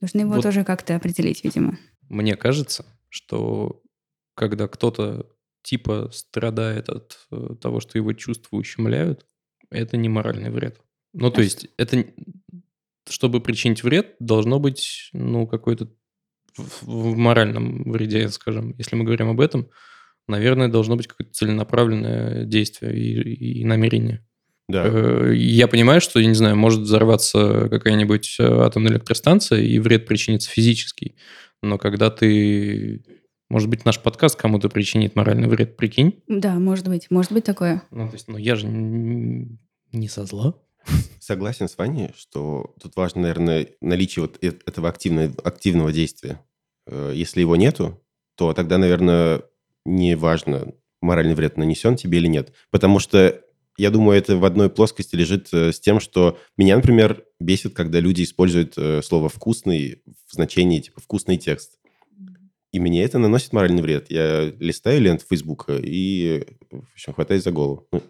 Нужно 0.00 0.20
его 0.20 0.34
вот- 0.34 0.42
тоже 0.42 0.64
как-то 0.64 0.96
определить, 0.96 1.44
видимо. 1.44 1.78
мне 2.08 2.36
кажется, 2.36 2.84
что 3.08 3.82
когда 4.34 4.66
кто-то 4.68 5.26
типа 5.62 6.10
страдает 6.12 6.88
от 6.88 7.18
э, 7.30 7.54
того, 7.60 7.80
что 7.80 7.98
его 7.98 8.12
чувства 8.14 8.56
ущемляют, 8.56 9.26
это 9.70 9.96
не 9.96 10.08
моральный 10.08 10.50
вред. 10.50 10.80
Ну, 11.12 11.30
то 11.30 11.40
А 11.40 11.44
есть, 11.44 11.68
это, 11.76 12.04
чтобы 13.08 13.40
причинить 13.40 13.82
вред, 13.84 14.16
должно 14.18 14.58
быть, 14.58 15.10
ну, 15.12 15.46
какой-то 15.46 15.88
в, 16.56 16.82
в 16.86 17.16
моральном 17.16 17.90
вреде, 17.92 18.28
скажем, 18.30 18.74
если 18.78 18.96
мы 18.96 19.04
говорим 19.04 19.28
об 19.30 19.40
этом, 19.40 19.68
наверное, 20.28 20.68
должно 20.68 20.96
быть 20.96 21.06
какое-то 21.06 21.32
целенаправленное 21.32 22.44
действие 22.44 22.96
и, 22.98 23.60
и 23.60 23.64
намерение. 23.64 24.26
Да. 24.68 24.84
Э, 24.86 25.32
Я 25.34 25.68
понимаю, 25.68 26.00
что, 26.00 26.20
я 26.20 26.26
не 26.26 26.34
знаю, 26.34 26.56
может 26.56 26.80
взорваться 26.80 27.68
какая-нибудь 27.68 28.36
э, 28.38 28.44
атомная 28.44 28.92
электростанция, 28.92 29.60
и 29.60 29.78
вред 29.78 30.06
причинится 30.06 30.50
физический. 30.50 31.16
Но 31.62 31.78
когда 31.78 32.10
ты... 32.10 33.04
Может 33.50 33.68
быть, 33.68 33.84
наш 33.84 34.00
подкаст 34.00 34.36
кому-то 34.36 34.70
причинит 34.70 35.14
моральный 35.14 35.46
вред, 35.48 35.76
прикинь? 35.76 36.22
Да, 36.26 36.54
может 36.54 36.88
быть, 36.88 37.10
может 37.10 37.32
быть 37.32 37.44
такое. 37.44 37.82
Ну, 37.90 38.08
то 38.08 38.14
есть, 38.14 38.28
ну, 38.28 38.38
я 38.38 38.56
же 38.56 38.66
не 38.66 40.08
со 40.08 40.24
зла. 40.24 40.54
Согласен 41.20 41.68
с 41.68 41.76
Ваней, 41.78 42.10
что 42.16 42.74
тут 42.82 42.96
важно, 42.96 43.22
наверное, 43.22 43.68
наличие 43.80 44.22
вот 44.22 44.38
этого 44.40 44.88
активного, 44.88 45.32
активного 45.44 45.92
действия. 45.92 46.40
Э, 46.86 47.12
Если 47.14 47.40
его 47.40 47.56
нету, 47.56 48.00
то 48.36 48.52
тогда, 48.54 48.78
наверное, 48.78 49.42
не 49.84 50.16
важно, 50.16 50.72
моральный 51.00 51.34
вред 51.34 51.56
нанесен 51.56 51.96
тебе 51.96 52.18
или 52.18 52.26
нет. 52.28 52.52
Потому 52.70 52.98
что, 52.98 53.40
я 53.78 53.90
думаю, 53.90 54.18
это 54.18 54.36
в 54.36 54.44
одной 54.44 54.70
плоскости 54.70 55.16
лежит 55.16 55.48
э, 55.52 55.72
с 55.72 55.80
тем, 55.80 56.00
что 56.00 56.38
меня, 56.56 56.76
например, 56.76 57.24
бесит, 57.40 57.74
когда 57.74 58.00
люди 58.00 58.22
используют 58.22 58.74
э, 58.76 59.02
слово 59.02 59.28
«вкусный» 59.28 60.02
в 60.28 60.34
значении 60.34 60.80
типа 60.80 61.00
«вкусный 61.00 61.36
текст». 61.36 61.78
И 62.72 62.80
мне 62.80 63.02
это 63.04 63.18
наносит 63.18 63.52
моральный 63.52 63.82
вред. 63.82 64.10
Я 64.10 64.44
листаю 64.58 65.00
ленту 65.00 65.26
Фейсбука 65.28 65.76
и, 65.76 66.46
в 66.70 66.92
общем, 66.94 67.12
хватаюсь 67.12 67.42
за 67.42 67.50
голову, 67.50 67.86
ну, 67.92 68.02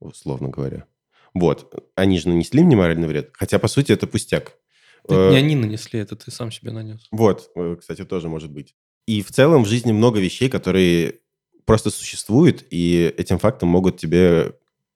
условно 0.00 0.48
говоря. 0.50 0.86
Вот. 1.34 1.90
Они 1.96 2.18
же 2.18 2.28
нанесли 2.28 2.62
мне 2.62 2.76
моральный 2.76 3.08
вред. 3.08 3.30
Хотя, 3.32 3.58
по 3.58 3.66
сути, 3.66 3.90
это 3.90 4.06
пустяк. 4.06 4.56
Это 5.04 5.14
Э, 5.14 5.30
не 5.30 5.36
они 5.36 5.56
нанесли, 5.56 6.00
это 6.00 6.16
ты 6.16 6.30
сам 6.30 6.50
себе 6.50 6.72
нанес. 6.72 7.06
Вот, 7.10 7.50
э, 7.56 7.76
кстати, 7.78 8.04
тоже 8.04 8.28
может 8.28 8.50
быть. 8.50 8.74
И 9.06 9.22
в 9.22 9.30
целом 9.30 9.64
в 9.64 9.68
жизни 9.68 9.92
много 9.92 10.18
вещей, 10.18 10.48
которые 10.48 11.20
просто 11.66 11.90
существуют, 11.90 12.64
и 12.70 13.12
этим 13.16 13.38
фактом 13.38 13.68
могут 13.68 13.98
тебе, 13.98 14.54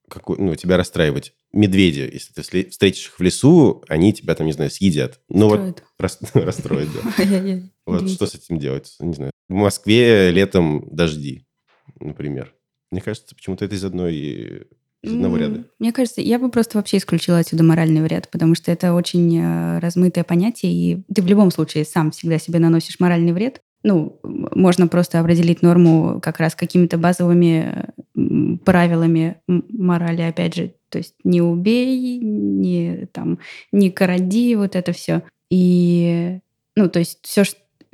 каку- 0.09 0.37
ну, 0.37 0.55
тебя 0.57 0.77
расстраивать. 0.77 1.33
Медведи, 1.53 2.09
если 2.13 2.33
ты 2.33 2.43
встретишь 2.71 3.07
их 3.07 3.19
в 3.19 3.23
лесу, 3.23 3.83
они 3.89 4.13
тебя 4.13 4.35
там, 4.35 4.47
не 4.47 4.53
знаю, 4.53 4.71
съедят. 4.71 5.21
Ну 5.29 5.49
вот, 5.49 5.83
расстроят, 5.99 6.89
да. 6.95 7.25
Вот 7.87 8.11
что 8.11 8.27
с 8.27 8.35
этим 8.35 8.59
делать? 8.59 8.95
Не 9.01 9.15
знаю. 9.15 9.31
В 9.49 9.55
Москве 9.55 10.31
летом 10.31 10.87
дожди, 10.91 11.47
например. 12.01 12.55
Мне 12.91 13.01
кажется, 13.01 13.35
почему-то 13.35 13.65
это 13.65 13.75
из 13.75 13.85
одной 13.85 14.15
из 15.03 15.13
одного 15.13 15.37
ряда. 15.37 15.65
Мне 15.79 15.93
кажется, 15.93 16.21
я 16.21 16.39
бы 16.39 16.51
просто 16.51 16.77
вообще 16.79 16.97
исключила 16.97 17.39
отсюда 17.39 17.63
моральный 17.63 18.03
вред, 18.03 18.29
потому 18.31 18.55
что 18.55 18.73
это 18.73 18.95
очень 18.95 19.39
э, 19.39 19.79
размытое 19.79 20.25
понятие, 20.25 20.73
и 20.73 21.03
ты 21.15 21.23
в 21.23 21.27
любом 21.27 21.51
случае 21.51 21.85
сам 21.85 22.11
всегда 22.11 22.39
себе 22.39 22.59
наносишь 22.59 22.99
моральный 22.99 23.33
вред. 23.33 23.61
Ну, 23.85 24.19
можно 24.25 24.89
просто 24.89 25.21
определить 25.21 25.63
норму 25.63 26.21
как 26.21 26.41
раз 26.41 26.57
какими-то 26.57 26.99
базовыми 26.99 27.63
м, 27.63 27.93
правилами 28.65 29.41
морали, 29.47 30.23
опять 30.23 30.55
же, 30.55 30.75
то 30.89 30.99
есть 30.99 31.15
не 31.25 31.43
убей, 31.43 32.19
не 32.19 33.07
там, 33.13 33.39
не 33.73 33.91
кради, 33.91 34.55
вот 34.57 34.75
это 34.77 34.93
все. 34.93 35.23
И, 35.51 36.41
ну, 36.77 36.89
то 36.89 36.99
есть 36.99 37.19
все, 37.23 37.43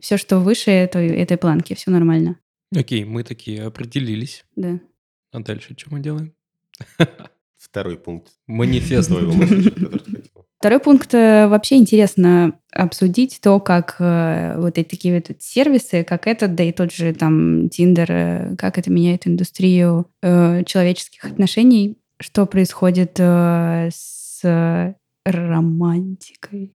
все 0.00 0.16
что 0.16 0.38
выше 0.38 0.70
этой, 0.70 1.08
этой 1.08 1.36
планки, 1.36 1.74
все 1.74 1.90
нормально, 1.90 2.36
Окей, 2.74 3.04
мы 3.04 3.22
такие 3.22 3.62
определились. 3.62 4.44
да. 4.56 4.80
А 5.32 5.40
дальше 5.40 5.74
что 5.76 5.92
мы 5.92 6.00
делаем? 6.00 6.32
Второй 7.56 7.98
пункт 7.98 8.32
Манифест. 8.46 9.10
Второй 10.64 10.80
пункт. 10.80 11.12
э, 11.12 11.47
Вообще 11.47 11.76
интересно 11.76 12.59
обсудить 12.73 13.38
то, 13.42 13.61
как 13.61 13.97
э, 13.99 14.54
вот 14.56 14.78
эти 14.78 14.88
такие 14.88 15.14
вот 15.14 15.30
сервисы, 15.38 16.04
как 16.04 16.26
этот, 16.26 16.54
да 16.54 16.64
и 16.64 16.73
тот 16.73 16.90
же 16.90 17.12
там 17.12 17.68
Тиндер, 17.68 18.06
э, 18.09 18.56
как 18.56 18.78
это 18.78 18.90
меняет 18.90 19.26
индустрию 19.26 20.06
человеческих 20.23 21.26
отношений, 21.26 21.99
что 22.18 22.47
происходит 22.47 23.21
с 23.21 24.40
романтикой. 25.26 26.73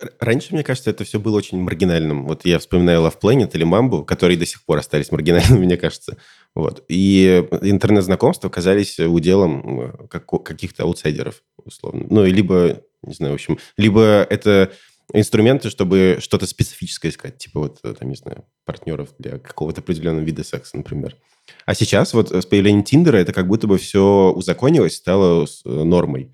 Э, 0.00 0.06
Раньше, 0.20 0.54
мне 0.54 0.64
кажется, 0.64 0.90
это 0.90 1.04
все 1.04 1.18
было 1.20 1.36
очень 1.36 1.60
маргинальным. 1.60 2.26
Вот 2.26 2.44
я 2.44 2.58
вспоминаю 2.58 3.02
Love 3.02 3.20
Planet 3.20 3.50
или 3.54 3.64
Мамбу, 3.64 4.04
которые 4.04 4.38
до 4.38 4.46
сих 4.46 4.64
пор 4.64 4.78
остались 4.78 5.10
маргинальными, 5.10 5.58
мне 5.64 5.76
кажется. 5.76 6.16
Вот. 6.54 6.84
И 6.88 7.44
интернет-знакомства 7.62 8.48
казались 8.48 8.98
уделом 8.98 9.80
э, 9.80 10.18
каких-то 10.18 10.84
аутсайдеров, 10.84 11.42
условно. 11.64 12.06
Ну, 12.08 12.24
либо, 12.24 12.82
не 13.02 13.14
знаю, 13.14 13.32
в 13.32 13.34
общем, 13.34 13.58
либо 13.76 14.26
это 14.28 14.72
инструменты, 15.12 15.70
чтобы 15.70 16.18
что-то 16.20 16.46
специфическое 16.46 17.10
искать, 17.10 17.38
типа 17.38 17.60
вот, 17.60 17.78
э, 17.82 17.94
там, 17.98 18.08
не 18.08 18.16
знаю, 18.16 18.44
партнеров 18.64 19.10
для 19.18 19.38
какого-то 19.38 19.80
определенного 19.80 20.24
вида 20.24 20.44
секса, 20.44 20.76
например. 20.76 21.16
А 21.64 21.74
сейчас 21.74 22.12
вот 22.12 22.30
с 22.30 22.44
появлением 22.44 22.84
Тиндера 22.84 23.16
это 23.16 23.32
как 23.32 23.48
будто 23.48 23.66
бы 23.66 23.78
все 23.78 24.32
узаконилось, 24.34 24.96
стало 24.96 25.44
э, 25.44 25.68
нормой. 25.68 26.32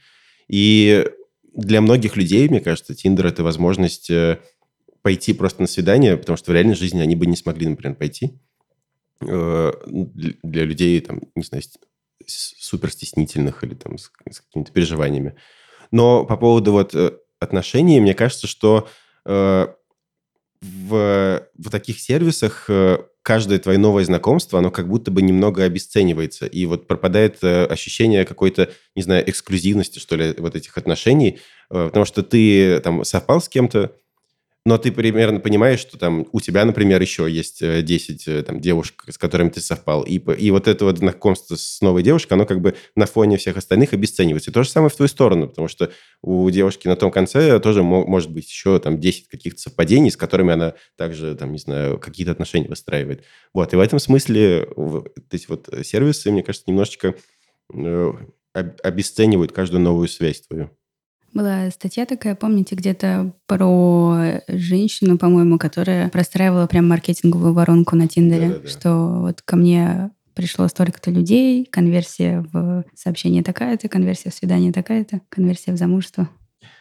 И 0.49 1.07
для 1.55 1.81
многих 1.81 2.17
людей, 2.17 2.49
мне 2.49 2.61
кажется, 2.61 2.95
Тиндер– 2.95 3.27
это 3.27 3.43
возможность 3.43 4.11
э, 4.11 4.41
пойти 5.03 5.33
просто 5.33 5.63
на 5.63 5.69
свидание, 5.69 6.17
потому 6.17 6.37
что 6.37 6.51
в 6.51 6.55
реальной 6.55 6.75
жизни 6.75 7.01
они 7.01 7.17
бы 7.17 7.27
не 7.27 7.37
смогли, 7.37 7.69
например, 7.69 7.97
пойти. 7.97 8.39
Э, 9.21 9.73
Для 9.87 10.65
людей, 10.65 11.01
там, 11.01 11.21
не 11.35 11.45
знаю, 11.45 11.63
супер 12.27 12.91
стеснительных 12.91 13.65
или 13.65 13.75
там 13.75 13.99
с 13.99 14.11
с 14.31 14.41
какими-то 14.41 14.73
переживаниями. 14.73 15.37
Но 15.91 16.25
по 16.25 16.37
поводу 16.37 16.73
вот 16.73 16.95
э, 16.95 17.13
отношений, 17.39 18.01
мне 18.01 18.15
кажется, 18.15 18.47
что 18.47 18.89
в, 19.27 19.79
в 20.61 21.71
таких 21.71 21.99
сервисах 21.99 22.69
каждое 23.25 23.59
твое 23.59 23.79
новое 23.79 24.05
знакомство, 24.05 24.59
оно 24.59 24.71
как 24.71 24.87
будто 24.87 25.11
бы 25.11 25.23
немного 25.23 25.65
обесценивается. 25.65 26.47
И 26.47 26.67
вот 26.67 26.87
пропадает 26.87 27.39
э, 27.43 27.65
ощущение 27.65 28.27
какой-то, 28.27 28.71
не 28.95 29.03
знаю, 29.03 29.29
эксклюзивности, 29.29 29.99
что 29.99 30.15
ли, 30.15 30.35
вот 30.37 30.55
этих 30.55 30.77
отношений. 30.77 31.41
Э, 31.71 31.87
потому 31.87 32.05
что 32.05 32.23
ты 32.23 32.81
там 32.81 33.03
совпал 33.03 33.41
с 33.41 33.49
кем-то, 33.49 33.97
но 34.67 34.79
ты 34.79 34.91
примерно 34.93 35.41
понимаешь, 35.41 35.81
что 35.81 35.99
там 35.99 36.27
у 36.33 36.41
тебя, 36.41 36.65
например, 36.65 37.01
еще 37.01 37.31
есть 37.31 37.61
э, 37.61 37.83
10 37.83 38.29
э, 38.29 38.43
там, 38.43 38.61
девушек, 38.61 39.05
с 39.11 39.19
которыми 39.19 39.51
ты 39.51 39.61
совпал. 39.61 40.03
И, 40.05 40.15
и 40.17 40.51
вот 40.51 40.69
это 40.69 40.87
вот 40.87 40.99
знакомство 40.99 41.57
с 41.57 41.83
новой 41.83 42.03
девушкой, 42.03 42.33
оно 42.33 42.47
как 42.47 42.63
бы 42.63 42.75
на 42.97 43.05
фоне 43.05 43.37
всех 43.37 43.59
остальных 43.59 43.93
обесценивается. 43.93 44.51
И 44.51 44.55
то 44.55 44.63
же 44.63 44.71
самое 44.71 44.89
в 44.89 44.97
твою 44.97 45.09
сторону, 45.09 45.49
потому 45.49 45.69
что 45.69 45.93
у 46.23 46.49
девушки 46.49 46.89
на 46.89 46.97
том 46.97 47.11
конце 47.11 47.61
тоже 47.61 47.83
мо- 47.83 48.07
может 48.07 48.31
быть 48.31 48.49
еще 48.49 48.79
там 48.79 48.99
10 48.99 49.29
каких-то 49.29 49.61
совпадений, 49.61 50.11
с 50.11 50.17
которыми 50.17 50.55
она 50.55 50.73
также, 50.97 51.35
там, 51.35 51.53
не 51.53 51.59
знаю, 51.59 51.99
какие-то 51.99 52.33
отношения 52.33 52.69
выстраивает. 52.69 53.23
Вот, 53.53 53.71
и 53.75 53.77
в 53.77 53.81
этом 53.81 53.99
смысле 53.99 54.69
вот 54.77 55.13
эти 55.31 55.47
вот 55.47 55.69
сервисы, 55.83 56.31
мне 56.31 56.43
кажется, 56.43 56.71
немножечко 56.71 57.15
э, 57.75 58.13
об- 58.55 58.81
обесценивают 58.83 59.53
каждую 59.53 59.83
новую 59.83 60.09
связь 60.09 60.41
твою. 60.41 60.71
Была 61.35 61.69
статья 61.73 62.07
такая, 62.07 62.37
помните, 62.37 62.77
где-то 62.77 63.33
про 63.47 64.41
женщину, 64.49 65.19
по-моему, 65.19 65.59
которая 65.59 66.09
простраивала 66.09 66.67
прям 66.69 66.89
маркетинговую 66.89 67.53
воронку 67.53 67.97
на 67.97 68.07
Тиндере, 68.07 68.49
Да-да-да. 68.51 68.69
что 68.69 69.19
вот 69.21 69.43
ко 69.43 69.57
мне 69.57 70.11
пришло 70.35 70.69
столько-то 70.69 71.11
людей, 71.11 71.65
конверсия 71.67 72.47
в 72.53 72.85
сообщение 72.95 73.43
такая-то, 73.43 73.89
конверсия 73.89 74.31
в 74.31 74.35
свидание 74.35 74.73
такая-то, 74.73 75.21
конверсия 75.29 75.73
в 75.73 75.77
замужество. 75.77 76.29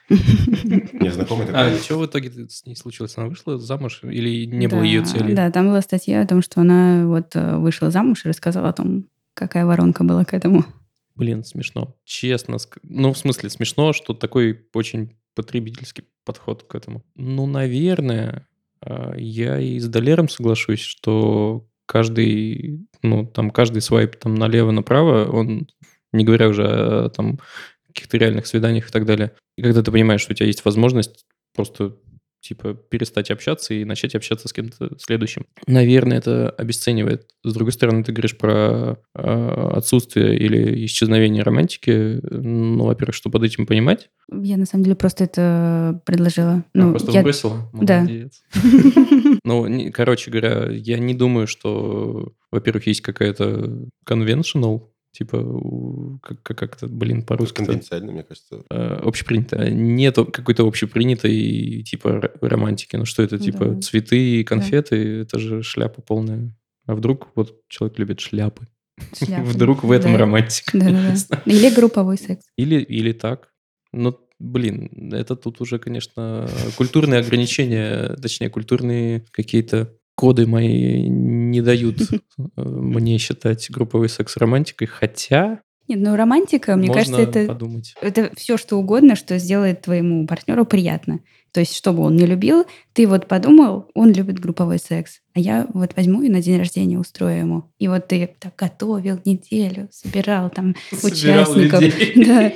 Мне 0.10 1.12
знакомый 1.12 1.48
А 1.50 1.65
такой. 1.69 1.79
что 1.79 1.98
в 1.98 2.05
итоге 2.05 2.31
с 2.50 2.65
ней 2.65 2.75
случилось? 2.75 3.13
Она 3.17 3.27
вышла 3.29 3.57
замуж 3.57 4.01
или 4.03 4.45
не 4.45 4.67
было 4.67 4.81
ее 4.83 5.03
цели? 5.03 5.33
Да, 5.33 5.50
там 5.50 5.67
была 5.67 5.81
статья 5.81 6.22
о 6.22 6.27
том, 6.27 6.41
что 6.41 6.62
она 6.62 7.07
вот 7.07 7.36
э, 7.36 7.57
вышла 7.57 7.89
замуж 7.89 8.25
и 8.25 8.29
рассказала 8.29 8.69
о 8.69 8.74
том, 8.74 9.05
какая 9.33 9.65
воронка 9.65 10.03
была 10.03 10.25
к 10.25 10.33
этому. 10.33 10.65
Блин, 11.15 11.43
смешно. 11.43 11.96
Честно. 12.05 12.58
Ну, 12.84 13.13
в 13.13 13.17
смысле, 13.17 13.50
смешно, 13.50 13.93
что 13.93 14.13
такой 14.13 14.67
очень 14.74 15.17
потребительский 15.36 16.05
подход 16.25 16.63
к 16.63 16.75
этому. 16.75 17.03
Ну, 17.15 17.46
наверное, 17.46 18.48
а, 18.82 19.13
я 19.17 19.60
и 19.60 19.79
с 19.79 19.88
Долером 19.88 20.29
соглашусь, 20.29 20.82
что 20.82 21.67
каждый, 21.86 22.88
ну, 23.01 23.25
там, 23.25 23.51
каждый 23.51 23.82
свайп 23.82 24.15
там 24.15 24.36
налево-направо, 24.36 25.29
он, 25.32 25.67
не 26.12 26.24
говоря 26.24 26.48
уже 26.48 26.65
о 26.65 27.10
там 27.10 27.39
каких-то 27.88 28.17
реальных 28.17 28.48
свиданиях 28.48 28.89
и 28.89 28.91
так 28.91 29.05
далее. 29.05 29.34
И 29.58 29.62
когда 29.62 29.84
ты 29.84 29.91
понимаешь, 29.91 30.22
что 30.22 30.34
у 30.34 30.36
тебя 30.36 30.48
есть 30.48 30.65
возможность 30.65 31.25
просто 31.55 31.96
типа 32.44 32.74
перестать 32.74 33.32
общаться 33.32 33.74
и 33.74 33.86
начать 33.86 34.16
общаться 34.16 34.48
с 34.50 34.54
кем-то 34.54 34.92
следующим. 35.00 35.46
Наверное, 35.66 36.18
это 36.18 36.50
обесценивает. 36.50 37.26
С 37.44 37.54
другой 37.54 37.72
стороны, 37.72 38.04
ты 38.04 38.12
говоришь 38.12 38.38
про 38.38 38.98
э, 39.16 39.70
отсутствие 39.74 40.38
или 40.38 40.86
исчезновение 40.86 41.42
романтики. 41.44 42.20
Ну, 42.30 42.84
во-первых, 42.86 43.16
что 43.16 43.30
под 43.30 43.44
этим 43.44 43.66
понимать? 43.66 44.10
Я 44.32 44.58
на 44.58 44.66
самом 44.66 44.84
деле 44.84 44.96
просто 44.98 45.24
это 45.24 46.02
предложила. 46.06 46.52
А, 46.52 46.64
Ну, 46.74 46.90
просто 46.92 47.12
я- 47.12 47.20
выбросила? 47.20 47.70
Молодец. 47.72 48.44
Ну, 49.46 49.92
короче 49.94 50.32
говоря, 50.32 50.70
я 50.72 50.98
не 51.00 51.14
думаю, 51.14 51.48
что, 51.48 52.34
во-первых, 52.52 52.88
есть 52.88 53.02
какая-то 53.02 53.88
conventional, 54.08 54.84
типа, 55.13 56.20
как, 56.22 56.41
как, 56.43 56.58
как 56.58 56.75
это, 56.75 56.88
блин, 56.88 57.22
по-русски 57.24 57.58
Конвенциально, 57.63 58.12
мне 58.12 58.24
кажется. 58.24 58.63
э, 58.70 59.00
общепринято. 59.03 59.70
Нету 59.72 60.25
какой-то 60.25 60.67
общепринятой 60.67 61.84
типа 61.84 62.32
романтики. 62.41 62.96
Ну 62.98 63.05
что 63.05 63.24
это, 63.24 63.39
типа 63.39 63.65
Да. 63.65 63.82
цветы 63.82 64.39
и 64.39 64.43
конфеты? 64.43 65.22
Это 65.22 65.39
же 65.39 65.63
шляпа 65.63 66.01
полная. 66.01 66.53
А 66.86 66.96
вдруг 66.96 67.29
вот 67.36 67.62
человек 67.70 67.98
любит 68.00 68.20
шляпы? 68.20 68.67
Вдруг 69.43 69.84
в 69.84 69.91
этом 69.91 70.13
Да. 70.13 70.20
романтика. 70.20 70.77
Или 71.46 71.74
групповой 71.74 72.17
секс. 72.17 72.46
Или, 72.58 72.75
или 72.82 73.12
так. 73.12 73.50
Но, 73.91 74.20
блин, 74.39 75.12
это 75.13 75.36
тут 75.36 75.62
уже, 75.62 75.79
конечно, 75.79 76.48
культурные 76.77 77.20
ограничения, 77.22 78.15
точнее, 78.22 78.50
культурные 78.50 79.24
какие-то 79.32 79.93
коды 80.15 80.48
мои 80.48 81.08
не 81.08 81.62
дают 81.62 81.98
э, 82.38 82.62
мне 82.62 83.17
считать 83.17 83.70
групповой 83.70 84.10
секс 84.10 84.38
романтикой, 84.38 84.88
хотя 84.88 85.62
Нет, 85.88 86.00
ну 86.00 86.15
романтика, 86.15 86.75
мне 86.75 86.88
можно 86.88 87.17
кажется, 87.17 87.39
это, 87.39 87.53
подумать. 87.53 87.93
это 88.01 88.32
все, 88.36 88.58
что 88.58 88.77
угодно, 88.77 89.15
что 89.15 89.38
сделает 89.38 89.82
твоему 89.82 90.27
партнеру 90.27 90.65
приятно. 90.65 91.20
То 91.53 91.60
есть, 91.60 91.75
чтобы 91.75 92.01
он 92.01 92.15
не 92.15 92.25
любил, 92.25 92.65
ты 92.93 93.08
вот 93.08 93.27
подумал, 93.27 93.88
он 93.93 94.12
любит 94.12 94.39
групповой 94.39 94.79
секс, 94.79 95.20
а 95.36 95.39
я 95.39 95.67
вот 95.72 95.96
возьму 95.96 96.24
и 96.24 96.29
на 96.29 96.41
день 96.41 96.58
рождения 96.58 96.98
устрою 96.98 97.38
ему. 97.38 97.72
И 97.77 97.88
вот 97.88 98.08
ты 98.08 98.36
так 98.39 98.55
готовил 98.55 99.20
неделю, 99.24 99.88
собирал 99.91 100.50
там 100.50 100.75
Собирал 100.89 101.51
участников, 101.51 101.82
людей. 101.82 102.13
да, 102.25 102.53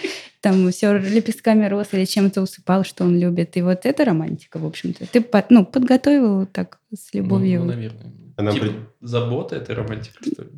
там 0.47 0.71
все 0.71 0.97
лепестками 0.97 1.65
роз 1.67 1.89
или 1.93 2.05
чем-то 2.05 2.41
усыпал, 2.41 2.85
что 2.85 3.03
он 3.03 3.19
любит. 3.19 3.57
И 3.57 3.61
вот 3.61 3.85
это 3.85 4.05
романтика, 4.05 4.59
в 4.59 4.65
общем-то. 4.65 5.05
Ты 5.07 5.19
под- 5.19 5.49
ну, 5.51 5.65
подготовил 5.65 6.45
так 6.45 6.79
с 6.95 7.09
Ну, 7.13 7.19
любовью. 7.19 7.59
ну, 7.61 7.65
наверное. 7.73 8.13
А 8.37 8.43
нам 8.43 8.53
Типа, 8.53 8.65
при- 8.67 8.75
забота— 9.01 9.55
это 9.57 9.75
романтика, 9.75 10.23
что 10.23 10.43
ли? 10.43 10.49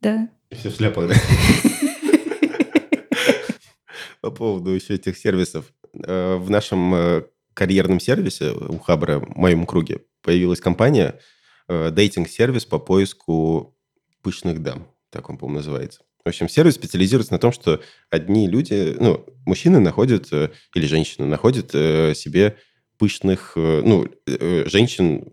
Да. 0.00 0.28
Все 0.50 0.70
шляпах, 0.70 1.08
да? 1.08 1.14
По 4.20 4.30
поводу 4.30 4.70
еще 4.70 4.94
этих 4.94 5.16
сервисов. 5.16 5.72
Э, 6.04 6.34
В 6.36 6.50
нашем 6.50 6.94
э, 6.94 7.22
карьерном 7.54 8.00
сервисе 8.00 8.50
у 8.52 8.78
Хабра, 8.78 9.20
в 9.20 9.36
моем 9.36 9.66
круге, 9.66 10.00
появилась 10.22 10.60
компания, 10.60 11.18
э, 11.68 11.90
дейтинг-сервис 11.92 12.64
по 12.66 12.78
поиску 12.80 13.76
пышных 14.22 14.62
дам. 14.62 14.86
Так 15.10 15.30
он, 15.30 15.38
по-моему, 15.38 15.58
называется. 15.58 16.00
В 16.24 16.28
общем, 16.28 16.48
сервис 16.48 16.74
специализируется 16.74 17.32
на 17.32 17.38
том, 17.38 17.50
что 17.52 17.80
одни 18.10 18.46
люди, 18.48 18.96
ну, 19.00 19.24
мужчины 19.46 19.80
находят, 19.80 20.28
э, 20.32 20.50
или 20.74 20.86
женщины 20.86 21.26
находят 21.26 21.70
э, 21.72 22.12
себе 22.14 22.56
пышных, 22.98 23.52
э, 23.56 23.82
ну, 23.84 24.06
женщин 24.66 25.32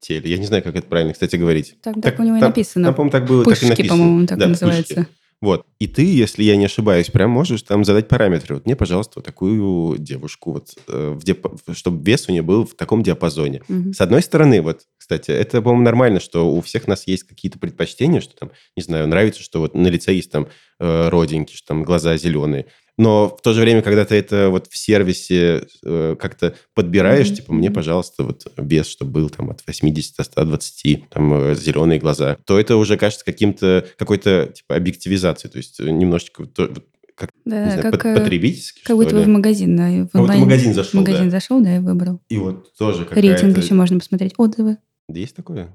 в 0.00 0.06
теле. 0.06 0.30
Я 0.30 0.38
не 0.38 0.46
знаю, 0.46 0.62
как 0.62 0.76
это 0.76 0.86
правильно, 0.86 1.12
кстати, 1.12 1.36
говорить. 1.36 1.76
Так, 1.82 1.94
Так, 1.96 2.02
так 2.04 2.20
у 2.20 2.22
него 2.22 2.36
и 2.38 2.40
написано. 2.40 2.86
Там, 2.86 2.94
по-моему, 2.94 3.12
так 3.12 3.26
было, 3.26 3.44
так 3.44 3.52
и 3.52 3.60
Пышки, 3.60 3.70
написано. 3.70 3.88
по-моему, 3.98 4.26
так 4.26 4.38
Да, 4.38 4.48
называется. 4.48 4.94
пышки. 4.94 5.10
Вот. 5.40 5.66
И 5.78 5.86
ты, 5.86 6.02
если 6.02 6.42
я 6.42 6.56
не 6.56 6.64
ошибаюсь, 6.66 7.10
прям 7.10 7.30
можешь 7.30 7.62
там 7.62 7.84
задать 7.84 8.08
параметры. 8.08 8.54
Вот 8.54 8.66
мне, 8.66 8.76
пожалуйста, 8.76 9.14
вот 9.16 9.24
такую 9.24 9.98
девушку, 9.98 10.52
вот, 10.52 10.74
э, 10.88 11.10
в 11.14 11.22
диапа- 11.24 11.56
чтобы 11.74 12.02
вес 12.04 12.28
у 12.28 12.32
нее 12.32 12.42
был 12.42 12.66
в 12.66 12.74
таком 12.74 13.02
диапазоне. 13.02 13.62
Мгм. 13.68 13.92
С 13.92 14.00
одной 14.00 14.22
стороны, 14.22 14.62
вот, 14.62 14.82
кстати, 14.96 15.30
это, 15.30 15.60
по-моему, 15.60 15.84
нормально, 15.84 16.20
что 16.20 16.50
у 16.50 16.60
всех 16.60 16.88
нас 16.88 17.06
есть 17.06 17.24
какие-то 17.24 17.58
предпочтения, 17.58 18.20
что 18.20 18.34
там, 18.34 18.50
не 18.76 18.82
знаю, 18.82 19.06
нравится, 19.06 19.42
что 19.42 19.60
вот 19.60 19.74
на 19.74 19.88
лице 19.88 20.14
есть 20.14 20.30
там 20.30 20.48
э, 20.80 21.08
родинки, 21.08 21.54
что 21.54 21.68
там 21.68 21.84
глаза 21.84 22.16
зеленые. 22.16 22.66
Но 22.96 23.28
в 23.28 23.42
то 23.42 23.52
же 23.52 23.60
время, 23.60 23.82
когда 23.82 24.04
ты 24.04 24.14
это 24.14 24.50
вот 24.50 24.68
в 24.68 24.76
сервисе 24.76 25.66
э, 25.84 26.16
как-то 26.18 26.54
подбираешь, 26.74 27.26
Мгм, 27.28 27.36
типа, 27.36 27.52
мне, 27.52 27.70
пожалуйста, 27.70 28.22
вот 28.22 28.46
вес, 28.56 28.86
чтобы 28.86 29.10
был 29.10 29.30
там 29.30 29.50
от 29.50 29.62
80 29.66 30.16
до 30.16 30.22
120, 30.22 31.08
там 31.10 31.34
э, 31.34 31.54
зеленые 31.56 31.98
глаза, 31.98 32.36
то 32.44 32.58
это 32.58 32.76
уже 32.76 32.96
кажется 32.96 33.24
каким-то, 33.24 33.84
какой-то, 33.98 34.52
типа, 34.54 34.76
объективизацией. 34.76 35.50
То 35.50 35.58
есть 35.58 35.80
немножечко, 35.80 36.46
то- 36.46 36.70
как, 37.16 37.30
Да, 37.44 37.64
знаю, 37.66 37.82
как, 37.82 37.90
под- 37.92 38.04
э, 38.06 38.14
потребительски, 38.16 38.82
как 38.84 38.96
будто 38.96 39.10
бы 39.14 39.18
ли. 39.20 39.24
в 39.24 39.28
магазин, 39.28 39.76
да, 39.76 39.88
и 39.88 40.02
в 40.02 40.10
онлайн- 40.14 40.40
магазин 40.40 40.74
зашел, 40.74 41.00
магазин 41.00 41.24
да. 41.24 41.30
зашел, 41.30 41.60
да, 41.62 41.76
и 41.76 41.78
выбрал. 41.80 42.20
И 42.28 42.36
вот 42.38 42.72
тоже 42.76 43.04
какая-то... 43.04 43.28
Рейтинг 43.28 43.58
еще 43.58 43.74
можно 43.74 43.98
посмотреть, 43.98 44.34
отзывы. 44.36 44.78
Есть 45.08 45.34
такое? 45.36 45.72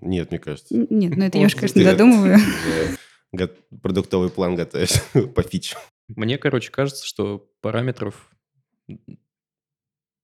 Нет, 0.00 0.30
мне 0.30 0.38
кажется. 0.40 0.74
Нет, 0.74 1.16
ну 1.16 1.24
это 1.26 1.38
я 1.38 1.46
уж, 1.46 1.54
конечно, 1.56 1.82
додумываю. 1.84 2.38
го- 3.32 3.50
продуктовый 3.82 4.30
план 4.30 4.54
готовишь 4.56 4.94
по 5.34 5.42
фичу. 5.42 5.76
Мне, 6.08 6.38
короче, 6.38 6.70
кажется, 6.70 7.04
что 7.06 7.50
параметров 7.60 8.30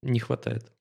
не 0.02 0.18
хватает. 0.20 0.72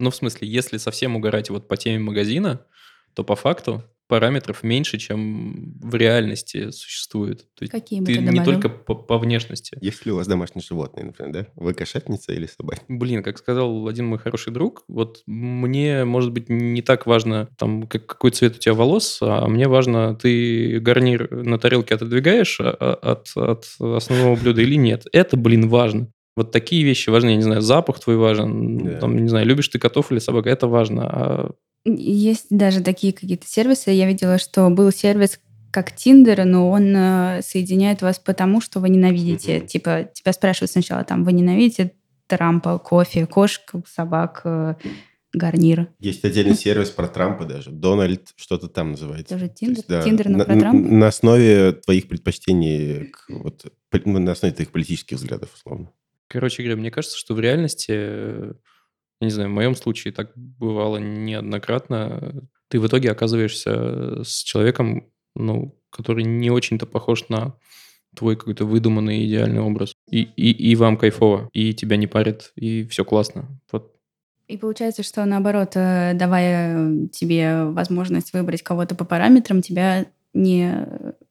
Ну, 0.00 0.10
в 0.10 0.16
смысле, 0.16 0.48
если 0.48 0.78
совсем 0.78 1.16
угорать 1.16 1.50
вот 1.50 1.68
по 1.68 1.76
теме 1.76 1.98
магазина, 2.00 2.66
то 3.14 3.24
по 3.24 3.36
факту 3.36 3.82
параметров 4.08 4.64
меньше, 4.64 4.98
чем 4.98 5.78
в 5.80 5.94
реальности 5.94 6.70
существует. 6.72 7.42
То 7.54 7.62
есть 7.62 7.70
Какие 7.70 8.00
ты 8.04 8.16
ты 8.16 8.20
не 8.20 8.44
только 8.44 8.68
по, 8.68 8.96
по 8.96 9.18
внешности. 9.18 9.78
Есть 9.80 10.04
ли 10.04 10.10
у 10.10 10.16
вас 10.16 10.26
домашние 10.26 10.64
животные, 10.68 11.06
например, 11.06 11.32
да? 11.32 11.46
Вы 11.54 11.74
кошатница 11.74 12.32
или 12.32 12.46
собака? 12.46 12.80
Блин, 12.88 13.22
как 13.22 13.38
сказал 13.38 13.86
один 13.86 14.06
мой 14.06 14.18
хороший 14.18 14.52
друг, 14.52 14.82
вот 14.88 15.22
мне, 15.26 16.04
может 16.04 16.32
быть, 16.32 16.48
не 16.48 16.82
так 16.82 17.06
важно, 17.06 17.50
там, 17.56 17.84
как- 17.86 18.06
какой 18.06 18.32
цвет 18.32 18.56
у 18.56 18.58
тебя 18.58 18.74
волос, 18.74 19.18
а 19.22 19.46
мне 19.46 19.68
важно, 19.68 20.16
ты 20.16 20.80
гарнир 20.80 21.30
на 21.30 21.56
тарелке 21.60 21.94
отодвигаешь 21.94 22.58
а- 22.60 22.76
а- 22.80 23.12
от, 23.12 23.28
от 23.36 23.66
основного 23.78 24.34
блюда 24.34 24.60
или 24.62 24.74
нет. 24.74 25.04
Это, 25.12 25.36
блин, 25.36 25.68
важно. 25.68 26.08
Вот 26.36 26.50
такие 26.50 26.82
вещи 26.82 27.10
важны, 27.10 27.30
я 27.30 27.36
не 27.36 27.42
знаю, 27.42 27.60
запах 27.60 28.00
твой 28.00 28.16
важен, 28.16 28.78
Да. 28.78 28.98
там, 28.98 29.16
не 29.16 29.28
знаю, 29.28 29.46
любишь 29.46 29.68
ты 29.68 29.78
котов 29.78 30.10
или 30.10 30.18
собак, 30.18 30.46
это 30.48 30.66
важно. 30.66 31.06
А 31.08 31.50
Есть 31.84 32.46
даже 32.50 32.82
такие 32.82 33.12
какие-то 33.12 33.46
сервисы. 33.46 33.90
Я 33.90 34.06
видела, 34.06 34.38
что 34.38 34.68
был 34.70 34.92
сервис 34.92 35.40
как 35.70 35.94
Tinder, 35.94 36.44
но 36.44 36.68
он 36.68 36.94
э, 36.94 37.42
соединяет 37.42 38.02
вас 38.02 38.18
потому, 38.18 38.60
что 38.60 38.80
вы 38.80 38.88
ненавидите. 38.88 39.58
Мгм. 39.58 39.66
Типа 39.66 40.10
тебя 40.12 40.32
спрашивают 40.32 40.70
сначала, 40.70 41.04
там, 41.04 41.24
вы 41.24 41.32
ненавидите 41.32 41.92
Трампа, 42.26 42.78
кофе, 42.78 43.26
кошку, 43.26 43.84
собак, 43.88 44.42
э, 44.44 44.74
гарнир. 45.32 45.88
Есть 46.00 46.24
отдельный 46.24 46.54
сервис 46.54 46.90
про 46.90 47.06
Трампа 47.08 47.44
даже. 47.44 47.70
Дональд 47.70 48.32
что-то 48.36 48.68
там 48.68 48.92
называется. 48.92 49.34
Тоже 49.34 49.48
То 49.48 49.54
Tinder? 49.54 49.76
есть, 49.76 49.88
да, 49.88 50.02
Tinder, 50.02 50.28
но 50.28 50.38
на, 50.38 50.44
про 50.44 50.58
Трампа? 50.58 50.88
на 50.90 51.06
основе 51.06 51.72
твоих 51.72 52.08
предпочтений, 52.08 53.12
вот, 53.28 53.72
ну, 54.04 54.18
на 54.18 54.32
основе 54.32 54.54
твоих 54.54 54.72
политических 54.72 55.18
взглядов, 55.18 55.54
условно. 55.54 55.92
Короче 56.28 56.62
говоря, 56.62 56.76
мне 56.76 56.90
кажется, 56.90 57.16
что 57.16 57.34
в 57.34 57.40
реальности, 57.40 57.92
э, 57.92 58.52
я 59.20 59.26
не 59.26 59.30
знаю, 59.30 59.50
в 59.50 59.54
моем 59.54 59.74
случае 59.74 60.12
так 60.12 60.32
бывало 60.36 60.96
неоднократно, 60.96 62.48
ты 62.68 62.80
в 62.80 62.86
итоге 62.86 63.10
оказываешься 63.10 64.24
с 64.24 64.42
человеком, 64.42 65.10
ну, 65.34 65.76
который 65.90 66.24
не 66.24 66.50
очень-то 66.50 66.86
похож 66.86 67.28
на 67.28 67.54
твой 68.16 68.36
какой-то 68.36 68.64
выдуманный 68.64 69.24
идеальный 69.26 69.60
образ. 69.60 69.92
И, 70.08 70.22
и, 70.22 70.50
и 70.50 70.74
вам 70.76 70.96
кайфово, 70.96 71.48
и 71.52 71.74
тебя 71.74 71.96
не 71.96 72.06
парит, 72.06 72.52
и 72.56 72.84
все 72.84 73.04
классно. 73.04 73.60
Вот. 73.70 73.94
И 74.48 74.56
получается, 74.56 75.02
что 75.02 75.24
наоборот, 75.24 75.72
э, 75.74 76.12
давая 76.14 76.76
э, 76.76 77.08
тебе 77.12 77.64
возможность 77.66 78.32
выбрать 78.32 78.62
кого-то 78.62 78.96
по 78.96 79.04
параметрам, 79.04 79.62
тебя 79.62 80.06
не, 80.32 80.88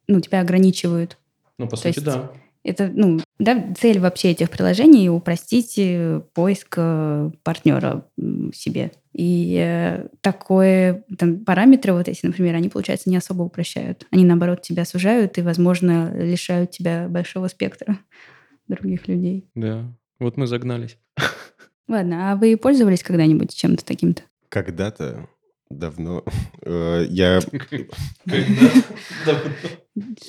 ну, 0.07 0.21
тебя 0.21 0.39
ограничивают. 0.39 1.17
Ну, 1.57 1.65
по 1.65 1.71
То 1.71 1.77
сути, 1.77 1.87
есть 1.87 2.03
да. 2.03 2.31
Это, 2.63 2.91
ну, 2.93 3.19
да, 3.39 3.73
цель 3.79 3.99
вообще 3.99 4.31
этих 4.31 4.49
приложений 4.49 5.09
упростить 5.09 5.75
э, 5.77 6.21
поиск 6.33 6.75
э, 6.77 7.31
партнера 7.43 8.05
себе. 8.53 8.91
И 9.13 9.57
э, 9.59 10.07
такое, 10.21 11.05
там, 11.17 11.43
параметры 11.45 11.93
вот 11.93 12.09
эти, 12.09 12.25
например, 12.25 12.55
они, 12.55 12.67
получается, 12.69 13.09
не 13.09 13.15
особо 13.15 13.43
упрощают. 13.43 14.05
Они, 14.11 14.25
наоборот, 14.25 14.61
тебя 14.61 14.83
сужают 14.83 15.37
и, 15.37 15.41
возможно, 15.41 16.13
лишают 16.13 16.71
тебя 16.71 17.07
большого 17.07 17.47
спектра 17.47 17.97
других 18.67 19.07
людей. 19.07 19.49
Да. 19.55 19.85
Вот 20.19 20.35
мы 20.35 20.45
загнались. 20.45 20.97
Ладно, 21.87 22.31
а 22.31 22.35
вы 22.35 22.57
пользовались 22.57 23.03
когда-нибудь 23.03 23.55
чем-то 23.55 23.85
таким-то? 23.85 24.23
Когда-то 24.49 25.29
давно 25.69 26.23
э, 26.61 27.05
я, 27.09 27.39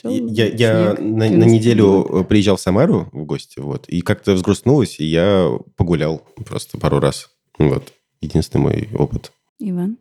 я, 0.05 0.47
я 0.47 0.95
на, 0.99 1.31
на 1.31 1.45
неделю 1.45 2.25
приезжал 2.25 2.57
в 2.57 2.61
Самару 2.61 3.09
в 3.13 3.25
гости, 3.25 3.59
вот, 3.59 3.89
и 3.89 4.01
как-то 4.03 4.35
взгрустнулось, 4.35 5.01
и 5.01 5.05
я 5.05 5.51
погулял 5.77 6.19
просто 6.47 6.79
пару 6.79 7.01
раз. 7.01 7.31
Вот. 7.59 7.93
Единственный 8.21 8.63
мой 8.63 8.89
опыт. 8.95 9.33
Иван? 9.59 9.99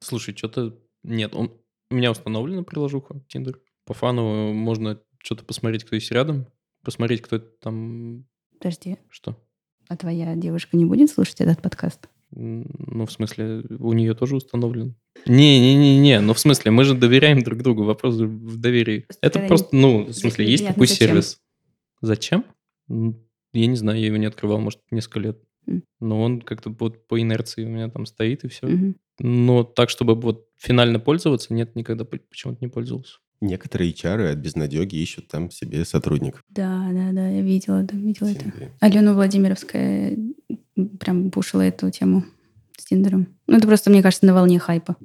Слушай, 0.00 0.36
что-то... 0.36 0.78
Нет, 1.02 1.34
он... 1.34 1.52
у 1.90 1.94
меня 1.94 2.10
установлена 2.10 2.62
приложуха 2.62 3.20
Tinder. 3.32 3.56
По 3.84 3.94
фану 3.94 4.52
можно 4.52 5.00
что-то 5.22 5.44
посмотреть, 5.44 5.84
кто 5.84 5.94
есть 5.96 6.10
рядом, 6.10 6.46
посмотреть, 6.82 7.22
кто 7.22 7.36
это 7.36 7.46
там... 7.60 8.26
Подожди, 8.58 8.98
Что? 9.08 9.36
а 9.88 9.96
твоя 9.96 10.34
девушка 10.36 10.76
не 10.76 10.84
будет 10.84 11.10
слушать 11.10 11.40
этот 11.40 11.60
подкаст? 11.60 12.08
Ну, 12.34 13.06
в 13.06 13.12
смысле, 13.12 13.62
у 13.78 13.92
нее 13.92 14.14
тоже 14.14 14.36
установлен. 14.36 14.94
Не-не-не-не, 15.26 16.20
ну 16.20 16.32
в 16.34 16.38
смысле, 16.38 16.70
мы 16.70 16.84
же 16.84 16.94
доверяем 16.94 17.42
друг 17.42 17.62
другу, 17.62 17.84
вопрос 17.84 18.16
в 18.16 18.56
доверии. 18.58 19.00
Просто 19.00 19.26
Это 19.26 19.46
просто, 19.46 19.76
ну, 19.76 20.04
в 20.06 20.12
смысле, 20.12 20.46
есть 20.50 20.66
такой 20.66 20.86
зачем. 20.86 21.08
сервис. 21.08 21.38
Зачем? 22.00 22.44
Я 22.88 23.66
не 23.66 23.76
знаю, 23.76 24.00
я 24.00 24.06
его 24.06 24.16
не 24.16 24.26
открывал, 24.26 24.58
может, 24.60 24.80
несколько 24.90 25.20
лет. 25.20 25.38
Но 26.00 26.20
он 26.22 26.40
как-то 26.40 26.70
вот 26.70 27.06
по 27.06 27.20
инерции 27.20 27.64
у 27.64 27.68
меня 27.68 27.88
там 27.88 28.06
стоит 28.06 28.44
и 28.44 28.48
все. 28.48 28.66
Мгм. 28.66 28.96
Но 29.20 29.62
так, 29.62 29.90
чтобы 29.90 30.14
вот 30.14 30.46
финально 30.58 30.98
пользоваться, 30.98 31.54
нет, 31.54 31.76
никогда 31.76 32.04
по- 32.04 32.18
почему-то 32.18 32.58
не 32.60 32.68
пользовался. 32.68 33.18
Некоторые 33.42 33.92
HR 33.92 34.30
от 34.30 34.38
безнадеги 34.38 34.94
ищут 34.94 35.26
там 35.26 35.50
себе 35.50 35.84
сотрудников. 35.84 36.44
Да, 36.48 36.88
да, 36.92 37.10
да, 37.10 37.28
я 37.28 37.42
видела, 37.42 37.82
да, 37.82 37.96
видела 37.96 38.28
это. 38.28 38.44
Тиндере. 38.44 38.72
Алена 38.78 39.14
Владимировская 39.14 40.16
прям 41.00 41.32
пушила 41.32 41.62
эту 41.62 41.90
тему 41.90 42.24
с 42.78 42.84
Тиндером. 42.84 43.26
Ну, 43.48 43.56
это 43.56 43.66
просто, 43.66 43.90
мне 43.90 44.00
кажется, 44.00 44.26
на 44.26 44.34
волне 44.34 44.60
хайпа. 44.60 44.96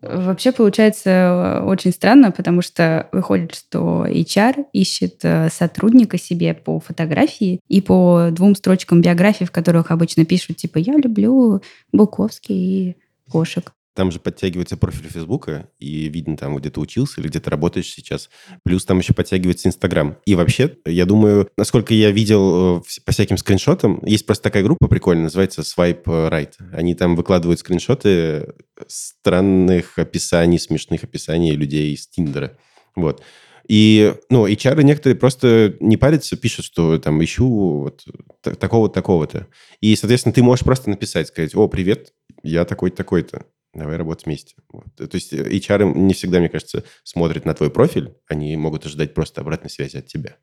Вообще 0.00 0.52
получается 0.52 1.62
очень 1.64 1.90
странно, 1.90 2.30
потому 2.30 2.62
что 2.62 3.08
выходит, 3.10 3.52
что 3.54 4.06
HR 4.06 4.66
ищет 4.72 5.20
э, 5.24 5.48
сотрудника 5.50 6.18
себе 6.18 6.54
по 6.54 6.78
фотографии 6.78 7.58
и 7.66 7.80
по 7.80 8.28
двум 8.30 8.54
строчкам 8.54 9.00
биографии, 9.00 9.44
в 9.44 9.50
которых 9.50 9.90
обычно 9.90 10.24
пишут, 10.24 10.56
типа, 10.56 10.78
я 10.78 10.96
люблю 10.96 11.62
Буковский 11.92 12.56
и 12.56 12.96
кошек. 13.28 13.72
Там 13.94 14.10
же 14.10 14.20
подтягивается 14.20 14.76
профиль 14.76 15.08
Фейсбука, 15.10 15.68
и 15.78 16.08
видно 16.08 16.36
там, 16.36 16.56
где 16.56 16.70
ты 16.70 16.80
учился 16.80 17.20
или 17.20 17.28
где 17.28 17.40
ты 17.40 17.50
работаешь 17.50 17.86
сейчас. 17.86 18.30
Плюс 18.64 18.84
там 18.84 18.98
еще 18.98 19.12
подтягивается 19.12 19.68
Инстаграм. 19.68 20.16
И 20.24 20.34
вообще, 20.34 20.76
я 20.86 21.04
думаю, 21.04 21.50
насколько 21.56 21.92
я 21.92 22.10
видел 22.10 22.78
э, 22.78 22.82
по 23.04 23.12
всяким 23.12 23.36
скриншотам, 23.36 24.00
есть 24.04 24.24
просто 24.24 24.44
такая 24.44 24.62
группа 24.62 24.88
прикольная, 24.88 25.24
называется 25.24 25.60
Swipe 25.60 26.04
Right. 26.04 26.52
Они 26.72 26.94
там 26.94 27.16
выкладывают 27.16 27.60
скриншоты 27.60 28.54
странных 28.86 29.98
описаний, 29.98 30.58
смешных 30.58 31.04
описаний 31.04 31.52
людей 31.54 31.92
из 31.92 32.06
Тиндера. 32.06 32.56
Вот. 32.96 33.22
И, 33.68 34.14
ну, 34.28 34.46
HR 34.46 34.82
некоторые 34.82 35.16
просто 35.16 35.76
не 35.80 35.96
парятся, 35.96 36.36
пишут, 36.36 36.64
что 36.64 36.98
там 36.98 37.22
ищу 37.22 37.82
вот 37.82 38.04
такого-то, 38.40 38.94
такого-то. 38.94 39.46
И, 39.80 39.94
соответственно, 39.96 40.32
ты 40.32 40.42
можешь 40.42 40.64
просто 40.64 40.90
написать, 40.90 41.28
сказать, 41.28 41.54
о, 41.54 41.68
привет, 41.68 42.12
я 42.42 42.64
такой-то, 42.64 42.96
такой-то 42.96 43.46
давай 43.74 43.96
работать 43.96 44.26
вместе. 44.26 44.56
Вот. 44.70 44.94
То 44.94 45.08
есть 45.12 45.32
э, 45.32 45.50
HR 45.50 45.94
не 45.94 46.14
всегда, 46.14 46.38
мне 46.38 46.48
кажется, 46.48 46.84
смотрят 47.04 47.44
на 47.44 47.54
твой 47.54 47.70
профиль, 47.70 48.14
они 48.26 48.56
могут 48.56 48.86
ожидать 48.86 49.14
просто 49.14 49.40
обратной 49.40 49.70
связи 49.70 49.96
от 49.96 50.06
тебя. 50.06 50.36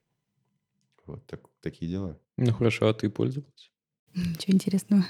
Вот 1.05 1.25
так, 1.25 1.41
такие 1.61 1.91
дела. 1.91 2.19
Ну 2.37 2.53
хорошо, 2.53 2.87
а 2.87 2.93
ты 2.93 3.09
пользовалась? 3.09 3.71
Ничего 4.13 4.53
интересного. 4.53 5.05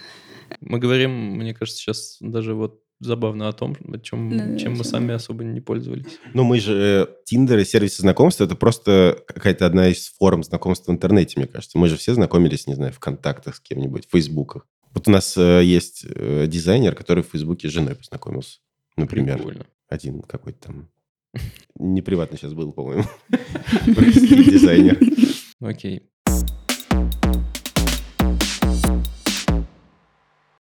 Мы 0.62 0.80
говорим, 0.80 1.12
мне 1.12 1.54
кажется, 1.54 1.80
сейчас 1.80 2.18
даже 2.20 2.54
вот 2.54 2.84
забавно 3.00 3.48
о 3.48 3.54
том, 3.54 3.78
о 3.92 3.98
чем, 3.98 4.38
да, 4.38 4.58
чем 4.58 4.78
мы 4.78 4.84
сами 4.84 5.14
особо 5.14 5.44
не 5.44 5.62
пользовались. 5.62 6.20
Ну, 6.34 6.44
мы 6.44 6.60
же... 6.60 7.10
Тиндер 7.26 7.60
и 7.60 7.66
сервисы 7.66 8.02
знакомства– 8.02 8.44
это 8.46 8.56
просто 8.56 9.24
какая-то 9.28 9.66
одна 9.66 9.88
из 9.88 10.10
форм 10.10 10.44
знакомства 10.44 10.92
в 10.92 10.96
интернете, 10.96 11.40
мне 11.40 11.48
кажется. 11.48 11.78
Мы 11.78 11.88
же 11.88 11.96
все 11.96 12.14
знакомились, 12.14 12.68
не 12.68 12.76
знаю, 12.76 12.92
в 12.92 13.00
контактах 13.00 13.56
с 13.56 13.60
кем-нибудь, 13.62 14.08
в 14.08 14.12
фейсбуках. 14.12 14.68
Вот 14.94 15.08
у 15.08 15.12
нас 15.12 15.38
э, 15.38 15.64
есть 15.64 16.04
э, 16.04 16.48
дизайнер, 16.48 16.96
который 16.96 17.24
в 17.24 17.28
Фейсбуке 17.28 17.70
с 17.70 17.72
женой 17.72 17.96
познакомился, 17.96 18.60
например. 18.98 19.38
Прикольно. 19.38 19.66
Один 19.88 20.22
какой-то 20.22 20.68
там. 20.68 20.90
Не 21.76 22.02
приватно 22.02 22.38
сейчас 22.38 22.54
был, 22.54 22.74
по-моему. 22.74 23.04
Дизайнер. 23.86 25.00
Окей. 25.60 26.10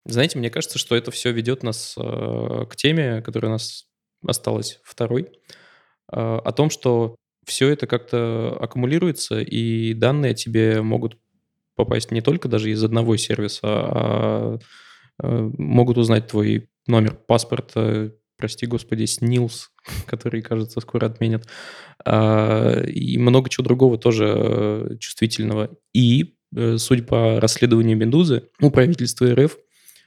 Знаете, 0.05 0.38
мне 0.38 0.50
кажется, 0.50 0.79
что 0.79 0.94
это 0.94 1.11
все 1.11 1.33
ведет 1.33 1.62
нас 1.64 1.94
э, 1.96 2.66
к 2.70 2.77
теме, 2.77 3.20
которая 3.20 3.50
у 3.50 3.55
нас 3.55 3.87
осталась 4.27 4.81
второй, 4.85 5.29
о 6.07 6.53
том, 6.53 6.70
что 6.70 7.16
все 7.46 7.68
это 7.68 7.87
как-то 7.87 8.57
аккумулируется, 8.61 9.40
и 9.40 9.92
данные 9.92 10.35
тебе 10.35 10.81
могут 10.83 11.18
попасть 11.74 12.10
не 12.10 12.20
только 12.20 12.48
даже 12.48 12.70
из 12.70 12.82
одного 12.82 13.16
сервиса, 13.16 13.60
а, 13.64 14.58
а 15.22 15.50
могут 15.58 15.98
узнать 15.98 16.28
твой 16.28 16.68
номер 16.87 17.14
паспорта, 17.14 18.12
прости 18.37 18.66
господи, 18.66 19.04
СНИЛС, 19.04 19.70
который, 20.06 20.42
кажется, 20.42 20.80
скоро 20.80 21.06
отменят, 21.06 21.46
а, 22.04 22.82
и 22.82 23.18
много 23.18 23.50
чего 23.50 23.64
другого 23.64 23.98
тоже 23.98 24.34
э, 24.37 24.96
чувствительного. 24.98 25.70
И, 25.92 26.37
э, 26.56 26.76
судя 26.78 27.04
по 27.04 27.40
расследованию 27.40 27.96
Бендузы, 27.98 28.48
у 28.60 28.70
правительства 28.70 29.32
РФ 29.34 29.56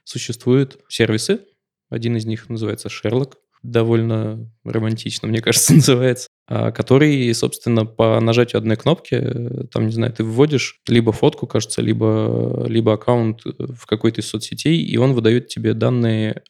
существуют 0.03 0.79
сервисы, 0.89 1.41
один 1.89 2.17
из 2.17 2.25
них 2.25 2.49
называется 2.49 2.89
Шерлок, 2.89 3.37
довольно 3.63 4.51
романтично, 4.63 5.27
мне 5.27 5.41
кажется, 5.41 5.73
называется, 5.75 6.27
который, 6.47 7.33
собственно, 7.33 7.85
по 7.85 8.19
нажатию 8.19 8.59
одной 8.59 8.77
кнопки, 8.77 9.15
э, 9.15 9.65
там, 9.71 9.87
не 9.87 9.91
знаю, 9.91 10.13
ты 10.13 10.23
вводишь 10.23 10.79
либо 10.87 11.11
фотку, 11.11 11.47
кажется, 11.47 11.81
либо, 11.81 12.65
либо 12.67 12.93
аккаунт 12.93 13.41
в 13.45 13.85
какой-то 13.85 14.21
из 14.21 14.27
соцсетей, 14.29 14.81
и 14.81 14.97
он 14.97 15.13
выдает 15.13 15.47
тебе 15.47 15.73
данные 15.73 16.43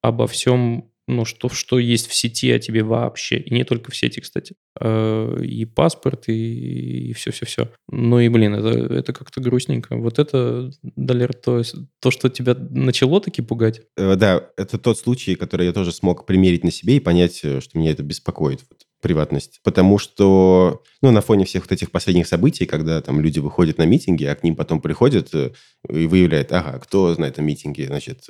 обо 0.00 0.26
всем 0.26 0.92
ну, 1.08 1.24
что, 1.24 1.48
что 1.48 1.78
есть 1.78 2.08
в 2.08 2.14
сети 2.14 2.50
о 2.52 2.58
тебе 2.58 2.82
вообще. 2.82 3.38
И 3.38 3.52
не 3.52 3.64
только 3.64 3.90
в 3.90 3.96
сети, 3.96 4.20
кстати. 4.20 4.54
А, 4.80 5.36
и 5.40 5.64
паспорт, 5.64 6.28
и, 6.28 7.12
все-все-все. 7.12 7.70
Ну 7.90 8.20
и, 8.20 8.28
блин, 8.28 8.54
это, 8.54 8.94
это 8.94 9.12
как-то 9.12 9.40
грустненько. 9.40 9.96
Вот 9.96 10.18
это, 10.18 10.70
Далер, 10.82 11.34
то, 11.34 11.62
то, 12.00 12.10
что 12.10 12.28
тебя 12.28 12.54
начало 12.54 13.20
таки 13.20 13.42
пугать? 13.42 13.82
Э, 13.96 14.14
да, 14.16 14.48
это 14.56 14.78
тот 14.78 14.98
случай, 14.98 15.34
который 15.34 15.66
я 15.66 15.72
тоже 15.72 15.92
смог 15.92 16.24
примерить 16.24 16.64
на 16.64 16.70
себе 16.70 16.96
и 16.96 17.00
понять, 17.00 17.40
э, 17.42 17.60
что 17.60 17.78
меня 17.78 17.90
это 17.90 18.02
беспокоит. 18.02 18.60
Приватность. 19.02 19.60
Потому 19.62 19.98
что, 19.98 20.82
ну, 21.02 21.10
на 21.10 21.20
фоне 21.20 21.44
всех 21.44 21.64
вот 21.64 21.72
этих 21.72 21.90
последних 21.90 22.26
событий, 22.26 22.64
когда 22.64 23.02
там 23.02 23.20
люди 23.20 23.40
выходят 23.40 23.76
на 23.76 23.84
митинги, 23.84 24.24
а 24.24 24.34
к 24.34 24.42
ним 24.42 24.56
потом 24.56 24.80
приходят 24.80 25.28
э, 25.34 25.50
и 25.90 26.06
выявляют, 26.06 26.52
ага, 26.52 26.78
кто 26.78 27.12
знает 27.12 27.38
о 27.38 27.42
митинге, 27.42 27.86
значит, 27.86 28.28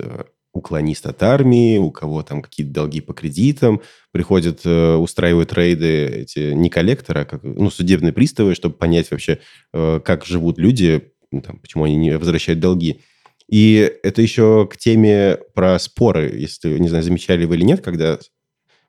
уклонист 0.52 1.06
от 1.06 1.22
армии, 1.22 1.78
у 1.78 1.90
кого 1.90 2.22
там 2.22 2.42
какие-то 2.42 2.72
долги 2.72 3.00
по 3.00 3.14
кредитам, 3.14 3.80
приходят, 4.12 4.60
э, 4.64 4.94
устраивают 4.96 5.52
рейды 5.52 6.06
эти 6.06 6.52
не 6.52 6.68
коллекторы, 6.68 7.22
а 7.22 7.24
как, 7.24 7.42
ну, 7.42 7.70
судебные 7.70 8.12
приставы, 8.12 8.54
чтобы 8.54 8.74
понять 8.74 9.10
вообще, 9.10 9.38
э, 9.72 10.00
как 10.04 10.26
живут 10.26 10.58
люди, 10.58 11.12
ну, 11.30 11.40
там, 11.40 11.58
почему 11.58 11.84
они 11.84 11.96
не 11.96 12.18
возвращают 12.18 12.60
долги. 12.60 13.00
И 13.48 13.92
это 14.02 14.22
еще 14.22 14.68
к 14.70 14.76
теме 14.76 15.38
про 15.54 15.78
споры, 15.78 16.32
если, 16.34 16.78
не 16.78 16.88
знаю, 16.88 17.02
замечали 17.02 17.44
вы 17.44 17.56
или 17.56 17.64
нет, 17.64 17.80
когда 17.80 18.18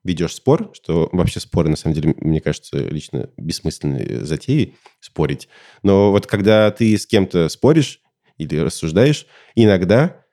ведешь 0.04 0.36
спор, 0.36 0.72
что 0.74 1.10
вообще 1.12 1.40
споры, 1.40 1.70
на 1.70 1.76
самом 1.76 1.96
деле, 1.96 2.16
мне 2.18 2.42
кажется, 2.42 2.78
лично 2.78 3.30
бессмысленной 3.38 4.26
затеей 4.26 4.76
спорить. 5.00 5.48
Но 5.82 6.12
вот 6.12 6.28
когда 6.28 6.70
ты 6.72 6.98
с 6.98 7.06
кем-то 7.06 7.50
споришь 7.50 8.02
или 8.38 8.58
рассуждаешь, 8.58 9.28
иногда 9.56 10.26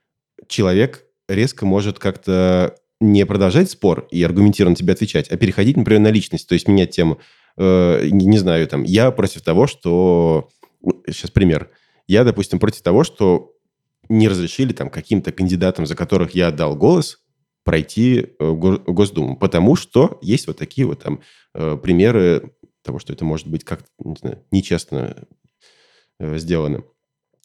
человек 0.49 1.07
резко 1.29 1.67
может 1.67 1.99
как-то 1.99 2.75
не 3.01 3.25
продолжать 3.25 3.71
спор 3.71 4.07
и 4.11 4.23
аргументированно 4.23 4.77
тебе 4.77 4.93
отвечать, 4.93 5.29
а 5.29 5.37
переходить, 5.37 5.77
например, 5.77 6.01
на 6.01 6.11
личность, 6.11 6.49
то 6.49 6.55
есть 6.55 6.69
менять 6.69 6.91
тему. 6.91 7.19
Э, 7.57 8.07
не, 8.11 8.39
знаю, 8.39 8.67
там, 8.69 8.83
я 8.83 9.11
против 9.11 9.43
того, 9.43 9.67
что... 9.67 10.49
Сейчас 11.07 11.31
пример. 11.31 11.71
Я, 12.07 12.25
допустим, 12.25 12.59
против 12.59 12.83
того, 12.83 13.05
что 13.05 13.53
не 14.09 14.29
разрешили 14.29 14.73
там 14.73 14.91
каким-то 14.91 15.31
кандидатам, 15.31 15.87
за 15.87 15.95
которых 15.95 16.35
я 16.35 16.49
отдал 16.49 16.75
голос, 16.75 17.19
пройти 17.71 18.27
э, 18.41 18.53
Госдуму, 18.53 19.37
потому 19.37 19.77
что 19.77 20.19
есть 20.23 20.49
вот 20.49 20.57
такие 20.57 20.89
вот 20.89 21.05
там 21.05 21.21
э, 21.55 21.79
примеры 21.81 22.51
того, 22.83 22.99
что 22.99 23.13
это 23.13 23.25
может 23.25 23.47
быть 23.47 23.63
как-то, 23.63 23.87
не 24.01 24.17
знаю, 24.17 24.43
нечестно 24.51 25.15
э, 26.19 26.37
сделано. 26.39 26.83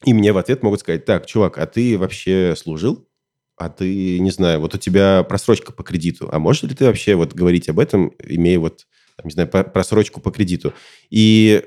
И 0.03 0.15
мне 0.15 0.33
в 0.33 0.39
ответ 0.39 0.63
могут 0.63 0.79
сказать, 0.79 1.05
так, 1.05 1.27
чувак, 1.27 1.59
а 1.59 1.67
ты 1.67 1.95
вообще 1.99 2.55
служил? 2.57 3.07
а 3.55 3.69
ты, 3.69 4.19
не 4.19 4.31
знаю, 4.31 4.61
вот 4.61 4.73
у 4.73 4.79
тебя 4.79 5.21
просрочка 5.21 5.71
по 5.71 5.83
кредиту, 5.83 6.27
а 6.31 6.39
можешь 6.39 6.63
ли 6.63 6.73
ты 6.73 6.85
вообще 6.85 7.13
вот 7.13 7.33
говорить 7.33 7.69
об 7.69 7.79
этом, 7.79 8.11
имея 8.27 8.57
вот, 8.57 8.87
не 9.23 9.29
знаю, 9.29 9.47
просрочку 9.47 10.21
по 10.21 10.31
кредиту? 10.31 10.73
И 11.11 11.63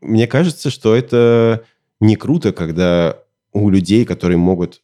мне 0.00 0.26
кажется, 0.26 0.70
что 0.70 0.96
это 0.96 1.64
не 2.00 2.16
круто, 2.16 2.52
когда 2.52 3.22
у 3.52 3.70
людей, 3.70 4.04
которые 4.04 4.38
могут 4.38 4.82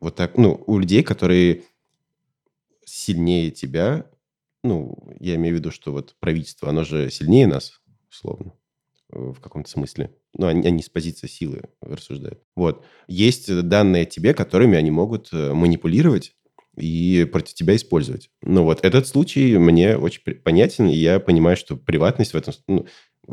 вот 0.00 0.16
так, 0.16 0.36
ну, 0.36 0.62
у 0.66 0.78
людей, 0.78 1.02
которые 1.02 1.62
сильнее 2.92 3.50
тебя, 3.50 4.06
ну, 4.62 4.96
я 5.18 5.36
имею 5.36 5.56
в 5.56 5.58
виду, 5.58 5.70
что 5.70 5.92
вот 5.92 6.14
правительство, 6.20 6.68
оно 6.68 6.84
же 6.84 7.10
сильнее 7.10 7.46
нас, 7.46 7.80
условно 8.10 8.52
в 9.12 9.40
каком-то 9.40 9.70
смысле. 9.70 10.14
Ну, 10.34 10.46
они, 10.46 10.66
они 10.66 10.82
с 10.82 10.88
позиции 10.88 11.26
силы 11.26 11.64
рассуждают. 11.80 12.42
Вот. 12.56 12.84
Есть 13.06 13.54
данные 13.68 14.06
тебе, 14.06 14.32
которыми 14.32 14.78
они 14.78 14.90
могут 14.90 15.28
э, 15.32 15.52
манипулировать 15.52 16.34
и 16.76 17.28
против 17.30 17.52
тебя 17.52 17.76
использовать. 17.76 18.30
Ну 18.40 18.64
вот 18.64 18.82
этот 18.82 19.06
случай 19.06 19.58
мне 19.58 19.98
очень 19.98 20.22
понятен, 20.36 20.88
и 20.88 20.96
я 20.96 21.20
понимаю, 21.20 21.58
что 21.58 21.76
приватность 21.76 22.32
в 22.32 22.36
этом 22.36 22.54
ну, 22.66 22.86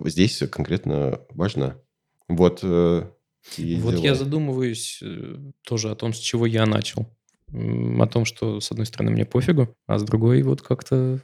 здесь 0.05 0.43
конкретно 0.51 1.21
важна. 1.29 1.79
Вот. 2.27 2.59
Э, 2.63 3.09
вот 3.57 3.91
дела. 3.91 4.03
я 4.03 4.15
задумываюсь 4.15 4.99
э, 5.01 5.37
тоже 5.65 5.89
о 5.89 5.95
том, 5.95 6.13
с 6.13 6.17
чего 6.17 6.45
я 6.45 6.65
начал. 6.65 7.07
О 7.51 8.07
том, 8.07 8.25
что 8.25 8.59
с 8.59 8.71
одной 8.71 8.85
стороны 8.85 9.11
мне 9.11 9.25
пофигу, 9.25 9.75
а 9.87 9.97
с 9.97 10.03
другой 10.03 10.41
вот 10.43 10.61
как-то 10.61 11.21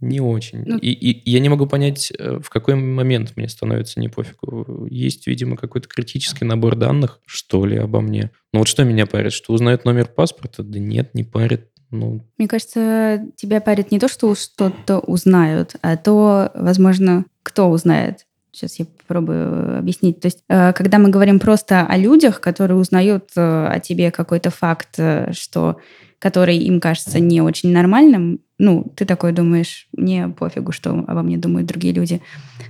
не 0.00 0.20
очень. 0.20 0.62
Ну, 0.66 0.76
и, 0.78 0.90
и 0.90 1.30
я 1.30 1.40
не 1.40 1.48
могу 1.48 1.66
понять, 1.66 2.12
э, 2.18 2.38
в 2.38 2.50
какой 2.50 2.74
момент 2.74 3.32
мне 3.36 3.48
становится 3.48 3.98
не 3.98 4.08
пофигу. 4.08 4.86
Есть, 4.90 5.26
видимо, 5.26 5.56
какой-то 5.56 5.88
критический 5.88 6.44
набор 6.44 6.76
данных, 6.76 7.20
что 7.24 7.64
ли, 7.64 7.76
обо 7.78 8.00
мне. 8.00 8.30
Ну 8.52 8.60
вот 8.60 8.68
что 8.68 8.84
меня 8.84 9.06
парит? 9.06 9.32
Что 9.32 9.54
узнают 9.54 9.84
номер 9.84 10.06
паспорта? 10.06 10.62
Да 10.62 10.78
нет, 10.78 11.14
не 11.14 11.24
парит. 11.24 11.70
Ну... 11.90 12.26
Мне 12.36 12.48
кажется, 12.48 13.24
тебя 13.36 13.60
парит 13.60 13.90
не 13.90 13.98
то, 13.98 14.08
что 14.08 14.34
что-то 14.34 14.98
узнают, 14.98 15.76
а 15.82 15.96
то, 15.96 16.50
возможно, 16.54 17.24
кто 17.42 17.70
узнает. 17.70 18.25
Сейчас 18.56 18.78
я 18.78 18.86
попробую 18.86 19.78
объяснить. 19.78 20.20
То 20.20 20.26
есть, 20.26 20.42
э, 20.48 20.72
когда 20.72 20.98
мы 20.98 21.10
говорим 21.10 21.38
просто 21.38 21.86
о 21.86 21.96
людях, 21.96 22.40
которые 22.40 22.78
узнают 22.78 23.30
э, 23.36 23.66
о 23.66 23.78
тебе 23.80 24.10
какой-то 24.10 24.50
факт, 24.50 24.98
что 25.32 25.76
который 26.18 26.56
им 26.56 26.80
кажется 26.80 27.20
не 27.20 27.42
очень 27.42 27.72
нормальным, 27.72 28.40
ну, 28.58 28.90
ты 28.96 29.04
такой 29.04 29.32
думаешь, 29.32 29.86
мне 29.92 30.28
пофигу, 30.28 30.72
что 30.72 31.04
обо 31.06 31.22
мне 31.22 31.36
думают 31.36 31.66
другие 31.66 31.92
люди. 31.92 32.22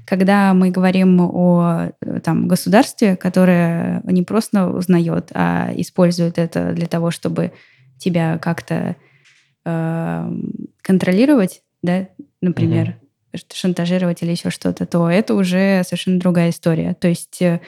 Когда 0.05 0.53
мы 0.53 0.71
говорим 0.71 1.21
о 1.21 1.91
э, 2.01 2.21
там, 2.21 2.49
государстве, 2.49 3.17
которое 3.17 4.03
не 4.05 4.23
просто 4.23 4.69
узнает, 4.69 5.31
а 5.33 5.71
использует 5.77 6.39
это 6.39 6.73
для 6.73 6.87
того, 6.87 7.13
чтобы 7.13 7.53
тебя 7.99 8.39
как-то 8.39 8.97
э, 9.65 10.33
контролировать, 10.83 11.63
да, 11.83 12.09
например. 12.41 12.97
Шантажировать 13.53 14.23
или 14.23 14.31
еще 14.31 14.51
что-то, 14.51 14.87
то 14.87 15.09
это 15.11 15.35
уже 15.35 15.83
совершенно 15.85 16.19
другая 16.19 16.51
история. 16.51 16.95
То 16.95 17.09
есть 17.09 17.41
э, 17.43 17.61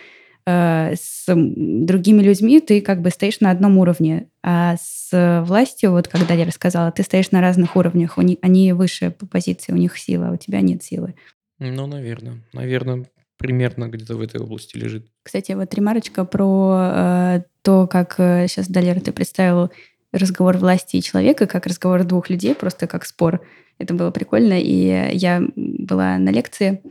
Э, 0.48 0.94
с 0.96 1.26
другими 1.26 2.22
людьми 2.22 2.60
ты 2.60 2.80
как 2.80 3.02
бы 3.02 3.10
стоишь 3.10 3.40
на 3.40 3.50
одном 3.50 3.76
уровне, 3.76 4.30
а 4.42 4.76
с 4.80 5.42
властью, 5.46 5.90
вот 5.90 6.08
когда 6.08 6.32
я 6.32 6.46
рассказала, 6.46 6.90
ты 6.90 7.02
стоишь 7.02 7.32
на 7.32 7.42
разных 7.42 7.76
уровнях, 7.76 8.16
у 8.16 8.22
них, 8.22 8.38
они 8.40 8.72
выше 8.72 9.10
по 9.10 9.26
позиции, 9.26 9.72
у 9.72 9.76
них 9.76 9.98
сила, 9.98 10.28
а 10.28 10.32
у 10.32 10.36
тебя 10.36 10.62
нет 10.62 10.82
силы. 10.82 11.14
Ну, 11.58 11.86
наверное. 11.86 12.38
Наверное, 12.54 13.04
примерно 13.36 13.88
где-то 13.88 14.16
в 14.16 14.22
этой 14.22 14.40
области 14.40 14.78
лежит. 14.78 15.08
Кстати, 15.22 15.52
вот 15.52 15.74
ремарочка 15.74 16.24
про 16.24 16.78
э, 16.80 17.42
то, 17.60 17.86
как 17.86 18.14
э, 18.16 18.46
сейчас, 18.48 18.68
Далер, 18.68 19.02
ты 19.02 19.12
представил 19.12 19.70
разговор 20.12 20.56
власти 20.56 20.96
и 20.96 21.02
человека, 21.02 21.46
как 21.46 21.66
разговор 21.66 22.04
двух 22.04 22.30
людей, 22.30 22.54
просто 22.54 22.86
как 22.86 23.04
спор. 23.04 23.42
Это 23.78 23.94
было 23.94 24.10
прикольно. 24.10 24.60
И 24.60 25.16
я 25.16 25.42
была 25.56 26.18
на 26.18 26.30
лекции 26.30 26.82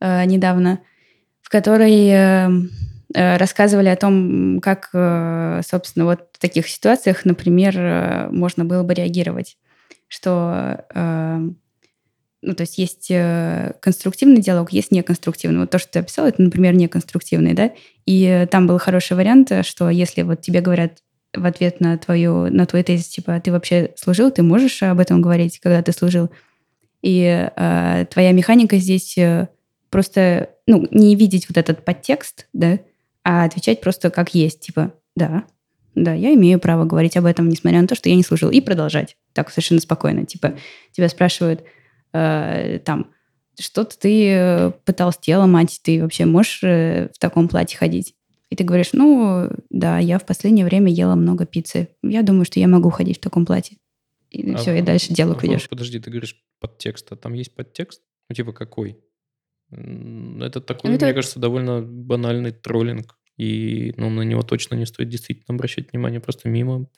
э, 0.00 0.24
недавно, 0.24 0.80
в 1.42 1.50
которой 1.50 2.08
э, 2.08 2.48
э, 3.14 3.36
рассказывали 3.36 3.88
о 3.88 3.96
том, 3.96 4.60
как, 4.60 4.88
э, 4.94 5.60
собственно, 5.64 6.06
вот 6.06 6.30
в 6.32 6.38
таких 6.38 6.68
ситуациях, 6.68 7.24
например, 7.24 8.30
можно 8.30 8.64
было 8.64 8.82
бы 8.82 8.94
реагировать. 8.94 9.58
Что, 10.08 10.84
ну, 12.42 12.54
то 12.54 12.60
есть 12.60 12.78
есть 12.78 13.08
конструктивный 13.80 14.40
диалог, 14.40 14.70
есть 14.70 14.92
неконструктивный. 14.92 15.60
Вот 15.60 15.70
то, 15.70 15.78
что 15.78 15.92
ты 15.92 15.98
описал, 16.00 16.26
это, 16.26 16.40
например, 16.40 16.74
неконструктивный, 16.74 17.54
да? 17.54 17.72
И 18.06 18.46
там 18.50 18.66
был 18.66 18.78
хороший 18.78 19.16
вариант, 19.16 19.50
что 19.62 19.90
если 19.90 20.22
вот 20.22 20.40
тебе 20.40 20.60
говорят 20.60 20.98
в 21.34 21.44
ответ 21.46 21.80
на 21.80 21.98
твою, 21.98 22.50
на 22.50 22.66
твой 22.66 22.82
тезис, 22.82 23.08
типа, 23.08 23.40
ты 23.40 23.52
вообще 23.52 23.92
служил, 23.96 24.30
ты 24.30 24.42
можешь 24.42 24.82
об 24.82 25.00
этом 25.00 25.20
говорить, 25.22 25.60
когда 25.60 25.82
ты 25.82 25.92
служил? 25.92 26.30
И 27.02 27.50
э, 27.54 28.06
твоя 28.10 28.32
механика 28.32 28.76
здесь 28.78 29.18
просто, 29.90 30.50
ну, 30.66 30.88
не 30.90 31.14
видеть 31.16 31.48
вот 31.48 31.58
этот 31.58 31.84
подтекст, 31.84 32.46
да, 32.52 32.78
а 33.22 33.44
отвечать 33.44 33.80
просто 33.80 34.10
как 34.10 34.34
есть, 34.34 34.60
типа, 34.60 34.92
да, 35.14 35.44
да, 35.94 36.12
я 36.12 36.34
имею 36.34 36.58
право 36.58 36.84
говорить 36.84 37.16
об 37.16 37.24
этом, 37.24 37.48
несмотря 37.48 37.80
на 37.80 37.86
то, 37.86 37.94
что 37.94 38.08
я 38.08 38.16
не 38.16 38.24
служил, 38.24 38.50
и 38.50 38.60
продолжать 38.60 39.16
так 39.32 39.50
совершенно 39.50 39.80
спокойно. 39.80 40.26
Типа, 40.26 40.54
тебя 40.92 41.08
спрашивают 41.08 41.62
э, 42.12 42.80
там, 42.84 43.10
что-то 43.58 43.96
ты 43.98 44.28
э, 44.30 44.70
пытался 44.84 45.20
тело 45.20 45.46
мать, 45.46 45.80
ты 45.82 46.02
вообще 46.02 46.24
можешь 46.24 46.60
э, 46.64 47.10
в 47.14 47.18
таком 47.18 47.48
платье 47.48 47.78
ходить? 47.78 48.14
И 48.50 48.56
ты 48.56 48.64
говоришь, 48.64 48.92
ну, 48.92 49.50
да, 49.70 49.98
я 49.98 50.18
в 50.18 50.26
последнее 50.26 50.64
время 50.64 50.92
ела 50.92 51.14
много 51.14 51.46
пиццы. 51.46 51.88
Я 52.02 52.22
думаю, 52.22 52.44
что 52.44 52.60
я 52.60 52.68
могу 52.68 52.90
ходить 52.90 53.18
в 53.18 53.20
таком 53.20 53.46
платье. 53.46 53.78
И 54.30 54.52
а, 54.52 54.56
все, 54.56 54.78
и 54.78 54.82
дальше 54.82 55.12
диалог 55.12 55.42
а, 55.42 55.46
ведешь. 55.46 55.68
Подожди, 55.68 55.98
ты 55.98 56.10
говоришь 56.10 56.42
подтекст, 56.60 57.10
а 57.12 57.16
там 57.16 57.32
есть 57.34 57.54
подтекст? 57.54 58.02
Ну, 58.28 58.34
типа 58.34 58.52
какой? 58.52 58.98
Это 59.70 60.60
такой, 60.60 60.94
это... 60.94 61.06
мне 61.06 61.14
кажется, 61.14 61.40
довольно 61.40 61.82
банальный 61.82 62.52
троллинг. 62.52 63.18
И 63.36 63.94
ну, 63.96 64.10
на 64.10 64.22
него 64.22 64.42
точно 64.42 64.76
не 64.76 64.86
стоит 64.86 65.08
действительно 65.08 65.54
обращать 65.56 65.92
внимание. 65.92 66.20
Просто 66.20 66.48
мимо 66.48 66.88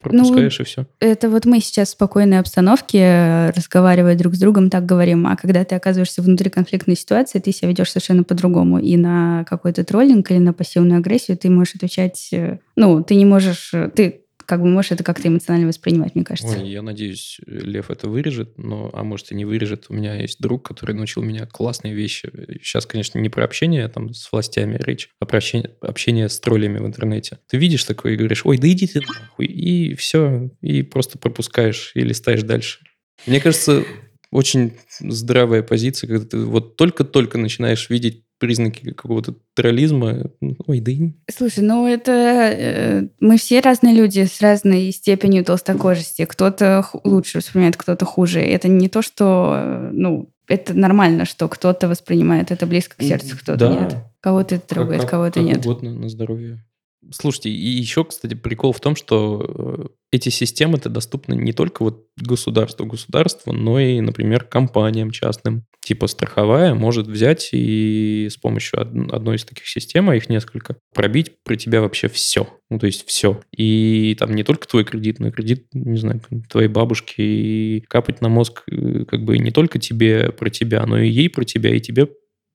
пропускаешь 0.00 0.58
ну, 0.58 0.62
и 0.62 0.66
все. 0.66 0.86
Это 0.98 1.28
вот 1.28 1.44
мы 1.44 1.60
сейчас 1.60 1.88
в 1.88 1.92
спокойной 1.92 2.38
обстановке, 2.38 2.98
э, 2.98 3.50
разговаривая 3.50 4.16
друг 4.16 4.34
с 4.34 4.38
другом, 4.38 4.70
так 4.70 4.86
говорим. 4.86 5.26
А 5.26 5.36
когда 5.36 5.64
ты 5.64 5.74
оказываешься 5.74 6.22
внутри 6.22 6.50
конфликтной 6.50 6.96
ситуации, 6.96 7.38
ты 7.38 7.52
себя 7.52 7.68
ведешь 7.68 7.90
совершенно 7.90 8.24
по-другому. 8.24 8.78
И 8.78 8.96
на 8.96 9.44
какой-то 9.48 9.84
троллинг 9.84 10.30
или 10.30 10.38
на 10.38 10.52
пассивную 10.52 10.98
агрессию 10.98 11.36
ты 11.36 11.50
можешь 11.50 11.76
отвечать... 11.76 12.28
Э, 12.32 12.58
ну, 12.76 13.02
ты 13.02 13.14
не 13.14 13.24
можешь... 13.24 13.72
Э, 13.74 13.90
ты 13.94 14.22
как 14.50 14.62
бы 14.62 14.66
можешь 14.66 14.90
это 14.90 15.04
как-то 15.04 15.28
эмоционально 15.28 15.68
воспринимать, 15.68 16.16
мне 16.16 16.24
кажется. 16.24 16.58
Ой, 16.58 16.68
я 16.68 16.82
надеюсь, 16.82 17.38
Лев 17.46 17.88
это 17.88 18.08
вырежет, 18.08 18.58
но, 18.58 18.90
а 18.92 19.04
может 19.04 19.30
и 19.30 19.36
не 19.36 19.44
вырежет. 19.44 19.86
У 19.90 19.94
меня 19.94 20.20
есть 20.20 20.40
друг, 20.40 20.66
который 20.66 20.92
научил 20.92 21.22
меня 21.22 21.46
классные 21.46 21.94
вещи. 21.94 22.28
Сейчас, 22.60 22.84
конечно, 22.84 23.20
не 23.20 23.28
про 23.28 23.44
общение 23.44 23.86
там 23.86 24.12
с 24.12 24.32
властями 24.32 24.76
речь, 24.76 25.10
а 25.20 25.26
про 25.26 25.36
общение, 25.36 25.70
общение 25.80 26.28
с 26.28 26.40
троллями 26.40 26.78
в 26.78 26.86
интернете. 26.86 27.38
Ты 27.48 27.58
видишь 27.58 27.84
такое 27.84 28.14
и 28.14 28.16
говоришь, 28.16 28.44
ой, 28.44 28.58
да 28.58 28.68
иди 28.68 28.88
ты 28.88 29.02
нахуй, 29.02 29.46
и 29.46 29.94
все, 29.94 30.50
и 30.60 30.82
просто 30.82 31.16
пропускаешь 31.16 31.92
и 31.94 32.00
листаешь 32.00 32.42
дальше. 32.42 32.80
Мне 33.28 33.40
кажется, 33.40 33.84
очень 34.32 34.72
здравая 34.98 35.62
позиция, 35.62 36.08
когда 36.08 36.26
ты 36.26 36.38
вот 36.38 36.76
только-только 36.76 37.38
начинаешь 37.38 37.88
видеть 37.88 38.24
признаки 38.40 38.92
какого-то 38.92 39.36
троллизма. 39.54 40.30
Ой, 40.66 40.80
да 40.80 40.90
и... 40.90 41.12
Слушай, 41.30 41.62
ну 41.62 41.86
это... 41.86 42.10
Э, 42.10 43.08
мы 43.20 43.36
все 43.36 43.60
разные 43.60 43.94
люди 43.94 44.24
с 44.24 44.40
разной 44.40 44.90
степенью 44.90 45.44
толстокожести. 45.44 46.24
Кто-то 46.24 46.84
лучше 47.04 47.38
воспринимает, 47.38 47.76
кто-то 47.76 48.04
хуже. 48.04 48.40
Это 48.40 48.66
не 48.66 48.88
то, 48.88 49.02
что... 49.02 49.54
Э, 49.56 49.90
ну, 49.92 50.32
это 50.48 50.74
нормально, 50.74 51.26
что 51.26 51.48
кто-то 51.48 51.86
воспринимает 51.86 52.50
это 52.50 52.66
близко 52.66 52.96
к 52.96 53.02
сердцу, 53.02 53.36
кто-то 53.36 53.58
да. 53.58 53.72
нет. 53.72 53.96
Кого-то 54.20 54.56
это 54.56 54.66
трогает, 54.66 55.04
кого-то 55.04 55.40
нет. 55.40 55.58
угодно 55.58 55.92
на 55.92 56.08
здоровье. 56.08 56.64
Слушайте, 57.12 57.48
и 57.50 57.68
еще, 57.68 58.04
кстати, 58.04 58.34
прикол 58.34 58.72
в 58.72 58.80
том, 58.80 58.94
что 58.94 59.42
э, 59.42 59.86
эти 60.12 60.28
системы-то 60.28 60.90
доступны 60.90 61.34
не 61.34 61.52
только 61.52 61.82
вот 61.82 62.06
государству 62.18 62.84
государству, 62.84 63.52
но 63.52 63.80
и, 63.80 64.00
например, 64.00 64.44
компаниям 64.44 65.10
частным. 65.10 65.64
Типа 65.82 66.08
страховая 66.08 66.74
может 66.74 67.06
взять 67.06 67.50
и 67.52 68.28
с 68.30 68.36
помощью 68.36 68.80
одной 68.80 69.36
из 69.36 69.44
таких 69.44 69.66
систем, 69.66 70.10
а 70.10 70.16
их 70.16 70.28
несколько, 70.28 70.76
пробить 70.94 71.32
про 71.42 71.56
тебя 71.56 71.80
вообще 71.80 72.08
все. 72.08 72.46
Ну, 72.68 72.78
то 72.78 72.86
есть 72.86 73.06
все. 73.06 73.40
И 73.56 74.14
там 74.18 74.34
не 74.34 74.44
только 74.44 74.68
твой 74.68 74.84
кредит, 74.84 75.20
но 75.20 75.28
и 75.28 75.32
кредит, 75.32 75.68
не 75.72 75.98
знаю, 75.98 76.20
твоей 76.50 76.68
бабушки, 76.68 77.14
и 77.22 77.84
капать 77.88 78.20
на 78.20 78.28
мозг 78.28 78.62
э, 78.70 79.06
как 79.06 79.24
бы 79.24 79.38
не 79.38 79.52
только 79.52 79.78
тебе 79.78 80.32
про 80.32 80.50
тебя, 80.50 80.84
но 80.84 80.98
и 80.98 81.08
ей 81.08 81.30
про 81.30 81.44
тебя, 81.44 81.74
и 81.74 81.80
тебе 81.80 82.08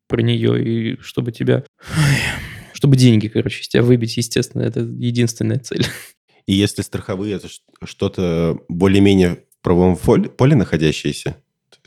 про 0.07 0.21
нее, 0.21 0.63
и 0.63 1.01
чтобы 1.01 1.31
тебя... 1.31 1.63
Ой 1.97 2.44
чтобы 2.85 2.97
деньги, 2.97 3.29
короче, 3.29 3.61
из 3.61 3.67
тебя 3.67 3.81
выбить, 3.81 4.15
естественно, 4.15 4.61
это 4.61 4.81
единственная 4.81 5.57
цель. 5.57 5.87
И 6.45 6.53
если 6.53 6.83
страховые 6.83 7.33
это 7.33 7.47
что-то 7.83 8.59
более-менее 8.69 9.37
в 9.37 9.63
правом 9.63 9.97
поле, 9.97 10.55
находящееся, 10.55 11.35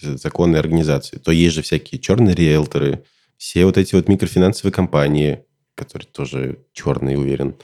законные 0.01 0.59
организации, 0.59 1.19
то 1.19 1.31
есть 1.31 1.55
же 1.55 1.63
всякие 1.63 2.01
черные 2.01 2.35
риэлторы, 2.35 3.05
все 3.37 3.65
вот 3.65 3.79
эти 3.79 3.95
вот 3.95 4.09
микрофинансовые 4.09 4.73
компании, 4.73 5.45
которые 5.77 6.09
тоже 6.09 6.65
черные, 6.73 7.17
уверен. 7.17 7.55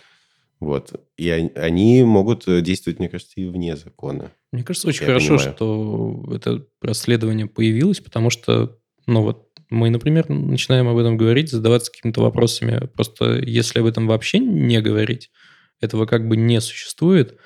Вот. 0.60 0.92
И 1.18 1.28
они 1.28 2.04
могут 2.04 2.44
действовать, 2.62 3.00
мне 3.00 3.08
кажется, 3.08 3.32
и 3.34 3.46
вне 3.46 3.74
закона. 3.76 4.30
Мне 4.52 4.62
кажется, 4.62 4.86
очень 4.86 5.06
хорошо, 5.06 5.38
понимаю. 5.38 5.54
что 5.56 6.24
это 6.32 6.64
расследование 6.80 7.48
появилось, 7.48 7.98
потому 7.98 8.30
что, 8.30 8.78
ну 9.08 9.22
вот, 9.22 9.48
мы, 9.74 9.90
например, 9.90 10.28
начинаем 10.28 10.88
об 10.88 10.96
этом 10.96 11.16
говорить, 11.16 11.50
задаваться 11.50 11.92
какими-то 11.92 12.22
вопросами. 12.22 12.86
Просто 12.94 13.38
если 13.38 13.80
об 13.80 13.86
этом 13.86 14.06
вообще 14.06 14.38
не 14.38 14.80
говорить, 14.80 15.30
этого 15.80 16.06
как 16.06 16.28
бы 16.28 16.36
не 16.36 16.60
существует, 16.60 17.38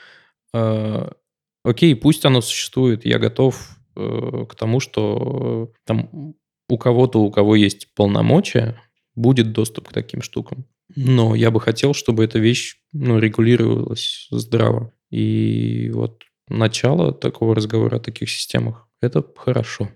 э, 0.54 1.10
окей, 1.64 1.96
пусть 1.96 2.24
оно 2.24 2.40
существует, 2.40 3.04
я 3.04 3.18
готов 3.18 3.76
э, 3.96 4.46
к 4.48 4.54
тому, 4.54 4.80
что 4.80 5.72
э, 5.72 5.78
там 5.86 6.34
у 6.68 6.78
кого-то, 6.78 7.20
у 7.20 7.30
кого 7.30 7.56
есть 7.56 7.94
полномочия, 7.94 8.80
будет 9.14 9.52
доступ 9.52 9.88
к 9.88 9.92
таким 9.92 10.22
штукам. 10.22 10.66
Но 10.94 11.34
я 11.34 11.50
бы 11.50 11.60
хотел, 11.60 11.94
чтобы 11.94 12.24
эта 12.24 12.38
вещь 12.38 12.76
ну, 12.92 13.18
регулировалась 13.18 14.28
здраво. 14.30 14.92
И 15.10 15.90
вот 15.92 16.22
начало 16.48 17.12
такого 17.12 17.54
разговора 17.54 17.96
о 17.96 18.00
таких 18.00 18.30
системах– 18.30 18.88
это 19.00 19.24
хорошо. 19.36 19.90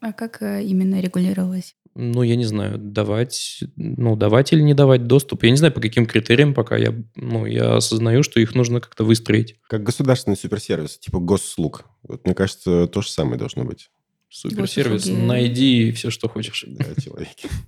А 0.00 0.12
как 0.12 0.42
э, 0.42 0.62
именно 0.62 1.00
регулировалось? 1.00 1.74
Ну, 2.00 2.22
я 2.22 2.36
не 2.36 2.44
знаю, 2.44 2.78
давать, 2.78 3.64
ну, 3.74 4.14
давать 4.14 4.52
или 4.52 4.60
не 4.60 4.72
давать 4.72 5.08
доступ. 5.08 5.42
Я 5.42 5.50
не 5.50 5.56
знаю, 5.56 5.72
по 5.72 5.80
каким 5.80 6.06
критериям 6.06 6.54
пока. 6.54 6.76
Я, 6.76 6.94
ну, 7.16 7.44
я 7.44 7.74
осознаю, 7.74 8.22
что 8.22 8.38
их 8.38 8.54
нужно 8.54 8.80
как-то 8.80 9.02
выстроить. 9.02 9.56
Как 9.68 9.82
государственный 9.82 10.36
суперсервис, 10.36 10.96
типа 10.98 11.18
госслуг. 11.18 11.86
Вот, 12.04 12.24
мне 12.24 12.36
кажется, 12.36 12.86
то 12.86 13.02
же 13.02 13.10
самое 13.10 13.36
должно 13.36 13.64
быть. 13.64 13.90
Суперсервис, 14.28 15.06
госуслуги... 15.06 15.26
найди 15.26 15.90
все, 15.90 16.10
что 16.10 16.28
хочешь. 16.28 16.64
Да, 16.68 16.84
человеки. 17.02 17.48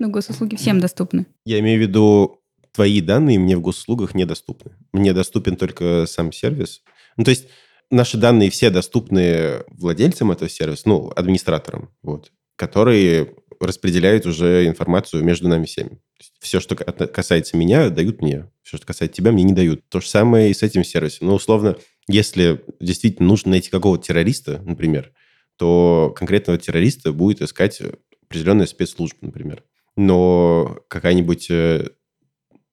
Ну, 0.00 0.10
госуслуги 0.10 0.56
всем 0.56 0.80
доступны. 0.80 1.26
Я 1.44 1.60
имею 1.60 1.78
в 1.78 1.82
виду, 1.82 2.40
твои 2.72 3.00
данные 3.00 3.38
мне 3.38 3.56
в 3.56 3.60
госуслугах 3.60 4.16
недоступны. 4.16 4.72
Мне 4.92 5.12
доступен 5.12 5.56
только 5.56 6.06
сам 6.08 6.32
сервис. 6.32 6.82
Ну, 7.16 7.22
то 7.22 7.30
есть 7.30 7.46
наши 7.88 8.16
данные 8.16 8.50
все 8.50 8.70
доступны 8.70 9.62
владельцам 9.68 10.32
этого 10.32 10.50
сервиса, 10.50 10.88
ну, 10.88 11.12
администраторам, 11.14 11.90
вот, 12.02 12.32
которые 12.56 13.34
распределяют 13.66 14.26
уже 14.26 14.66
информацию 14.66 15.24
между 15.24 15.48
нами 15.48 15.64
всеми. 15.64 16.00
Все, 16.40 16.60
что 16.60 16.76
касается 16.76 17.56
меня, 17.56 17.90
дают 17.90 18.20
мне. 18.22 18.50
Все, 18.62 18.76
что 18.76 18.86
касается 18.86 19.16
тебя, 19.16 19.32
мне 19.32 19.42
не 19.42 19.52
дают. 19.52 19.88
То 19.88 20.00
же 20.00 20.08
самое 20.08 20.50
и 20.50 20.54
с 20.54 20.62
этим 20.62 20.84
сервисом. 20.84 21.28
Ну, 21.28 21.34
условно, 21.34 21.76
если 22.08 22.64
действительно 22.80 23.28
нужно 23.28 23.52
найти 23.52 23.70
какого-то 23.70 24.04
террориста, 24.04 24.62
например, 24.64 25.12
то 25.56 26.12
конкретного 26.16 26.58
террориста 26.58 27.12
будет 27.12 27.42
искать 27.42 27.80
определенная 28.22 28.66
спецслужба, 28.66 29.18
например. 29.22 29.64
Но 29.96 30.80
какая-нибудь 30.88 31.50
э, 31.50 31.88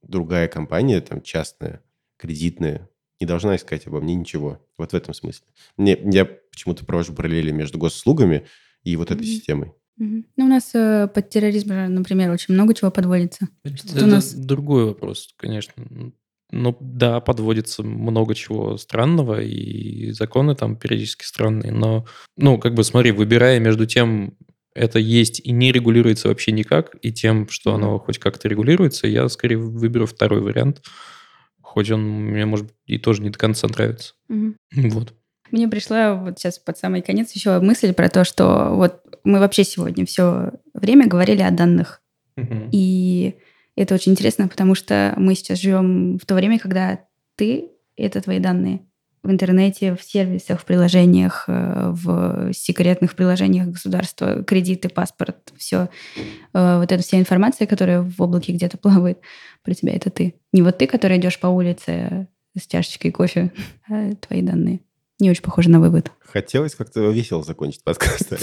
другая 0.01 0.47
компания, 0.47 1.01
там, 1.01 1.21
частная, 1.21 1.84
кредитная, 2.17 2.89
не 3.19 3.27
должна 3.27 3.56
искать 3.56 3.86
обо 3.86 4.01
мне 4.01 4.15
ничего. 4.15 4.60
Вот 4.77 4.91
в 4.91 4.95
этом 4.95 5.13
смысле. 5.13 5.45
Мне, 5.77 5.97
я 6.12 6.25
почему-то 6.25 6.84
провожу 6.86 7.13
параллели 7.13 7.51
между 7.51 7.77
госуслугами 7.77 8.47
и 8.84 8.95
вот 8.95 9.12
этой 9.12 9.21
mm-hmm. 9.21 9.25
системой. 9.25 9.73
Ну, 9.97 10.23
у 10.38 10.47
нас 10.47 10.71
э, 10.73 11.08
под 11.13 11.30
терроризм, 11.30 11.69
например, 11.69 12.32
очень 12.32 12.54
много 12.54 12.73
чего 12.73 12.89
подводится. 12.91 13.47
Это, 13.63 13.75
это 13.95 14.06
у 14.06 14.08
нас... 14.08 14.34
другой 14.34 14.86
вопрос, 14.86 15.34
конечно. 15.38 15.73
Ну, 16.51 16.77
да, 16.82 17.21
подводится 17.21 17.84
много 17.84 18.36
чего 18.36 18.77
странного, 18.77 19.41
и 19.41 20.12
законы 20.12 20.56
там 20.56 20.75
периодически 20.75 21.23
странные, 21.23 21.71
но, 21.71 22.06
ну, 22.36 22.58
как 22.58 22.73
бы, 22.73 22.84
смотри, 22.84 23.12
выбирая 23.12 23.60
между 23.60 23.86
тем, 23.86 24.38
это 24.73 24.99
есть 24.99 25.39
и 25.39 25.51
не 25.51 25.71
регулируется 25.71 26.27
вообще 26.27 26.51
никак, 26.51 26.95
и 27.01 27.12
тем, 27.13 27.47
что 27.49 27.73
оно 27.75 27.99
хоть 27.99 28.19
как-то 28.19 28.47
регулируется, 28.47 29.08
я 29.08 29.30
скорее 29.30 29.58
выберу 29.58 30.06
второй 30.06 30.41
вариант, 30.41 30.82
хоть 31.62 31.89
он 31.91 32.01
мне, 32.01 32.45
может 32.45 32.67
быть, 32.67 32.75
и 32.86 32.97
тоже 32.97 33.21
не 33.21 33.30
до 33.30 33.39
конца 33.39 33.67
нравится. 33.67 34.13
Угу. 34.30 34.56
Вот. 34.89 35.13
Мне 35.51 35.67
пришла 35.67 36.15
вот 36.15 36.39
сейчас 36.39 36.60
под 36.60 36.77
самый 36.77 37.01
конец 37.01 37.32
еще 37.32 37.60
мысль 37.60 37.93
про 37.93 38.10
то, 38.10 38.23
что 38.23 38.73
вот 38.73 39.01
мы 39.23 39.39
вообще 39.39 39.63
сегодня 39.63 40.05
все 40.05 40.51
время 40.73 41.07
говорили 41.07 41.41
о 41.41 41.51
данных. 41.51 42.01
Угу. 42.38 42.69
И 42.71 43.36
это 43.75 43.95
очень 43.95 44.13
интересно, 44.13 44.47
потому 44.47 44.75
что 44.75 45.13
мы 45.17 45.36
сейчас 45.36 45.60
живем 45.60 46.17
в 46.17 46.25
то 46.25 46.36
время, 46.36 46.60
когда 46.60 46.99
ты— 47.36 47.69
это 47.95 48.21
твои 48.21 48.39
данные 48.39 48.81
в 49.23 49.29
интернете, 49.29 49.95
в 49.95 50.03
сервисах, 50.03 50.62
в 50.62 50.65
приложениях, 50.65 51.45
э, 51.47 51.91
в 51.91 52.51
секретных 52.53 53.15
приложениях 53.15 53.67
государства, 53.67 54.43
кредиты, 54.43 54.89
паспорт, 54.89 55.53
все. 55.57 55.89
Э, 56.53 56.79
вот 56.79 56.91
эта 56.91 57.03
вся 57.03 57.19
информация, 57.19 57.67
которая 57.67 58.01
в 58.01 58.19
облаке 58.19 58.51
где-то 58.51 58.77
плавает 58.77 59.19
про 59.63 59.73
тебя, 59.73 59.93
это 59.93 60.10
ты. 60.10 60.36
Не 60.53 60.63
вот 60.63 60.79
ты, 60.79 60.88
который 60.88 61.17
идешь 61.17 61.39
по 61.39 61.47
улице 61.47 62.27
с 62.57 62.65
чашечкой 62.65 63.12
кофе, 63.12 63.51
а 63.89 64.15
твои 64.15 64.41
данные. 64.41 64.79
Не 65.19 65.29
очень 65.29 65.43
похоже 65.43 65.69
на 65.69 65.79
вывод. 65.79 66.12
Хотелось 66.19 66.73
как-то 66.73 67.12
весело 67.12 67.43
закончить 67.43 67.84
подкаст. 67.84 68.34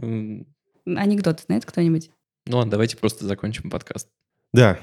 Анекдот 0.00 1.40
знает 1.40 1.64
кто-нибудь? 1.64 2.10
Ну 2.46 2.56
ладно, 2.56 2.70
давайте 2.70 2.96
просто 2.96 3.26
закончим 3.26 3.70
подкаст. 3.70 4.08
Да, 4.52 4.78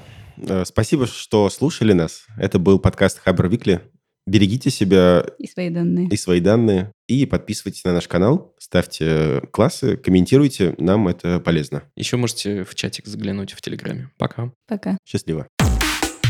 Э, 0.46 0.64
спасибо, 0.64 1.06
что 1.06 1.48
слушали 1.50 1.92
нас. 1.92 2.26
Это 2.36 2.58
был 2.58 2.78
подкаст 2.78 3.18
Хабр 3.18 3.48
Викли. 3.48 3.80
Берегите 4.26 4.70
себя 4.70 5.24
и 5.38 5.46
свои 5.46 5.70
данные. 5.70 6.08
И 6.08 6.16
свои 6.16 6.40
данные. 6.40 6.92
И 7.06 7.24
подписывайтесь 7.24 7.84
на 7.84 7.94
наш 7.94 8.06
канал, 8.08 8.54
ставьте 8.58 9.40
классы, 9.52 9.96
комментируйте. 9.96 10.74
Нам 10.78 11.08
это 11.08 11.40
полезно. 11.40 11.82
Еще 11.96 12.18
можете 12.18 12.64
в 12.64 12.74
чатик 12.74 13.06
заглянуть 13.06 13.52
в 13.52 13.60
Телеграме. 13.62 14.10
Пока. 14.18 14.52
Пока. 14.66 14.98
Счастливо. 15.06 15.48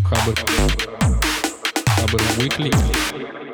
Хабр. 0.05 0.39
Хабр 1.87 2.23
Викли. 2.39 3.48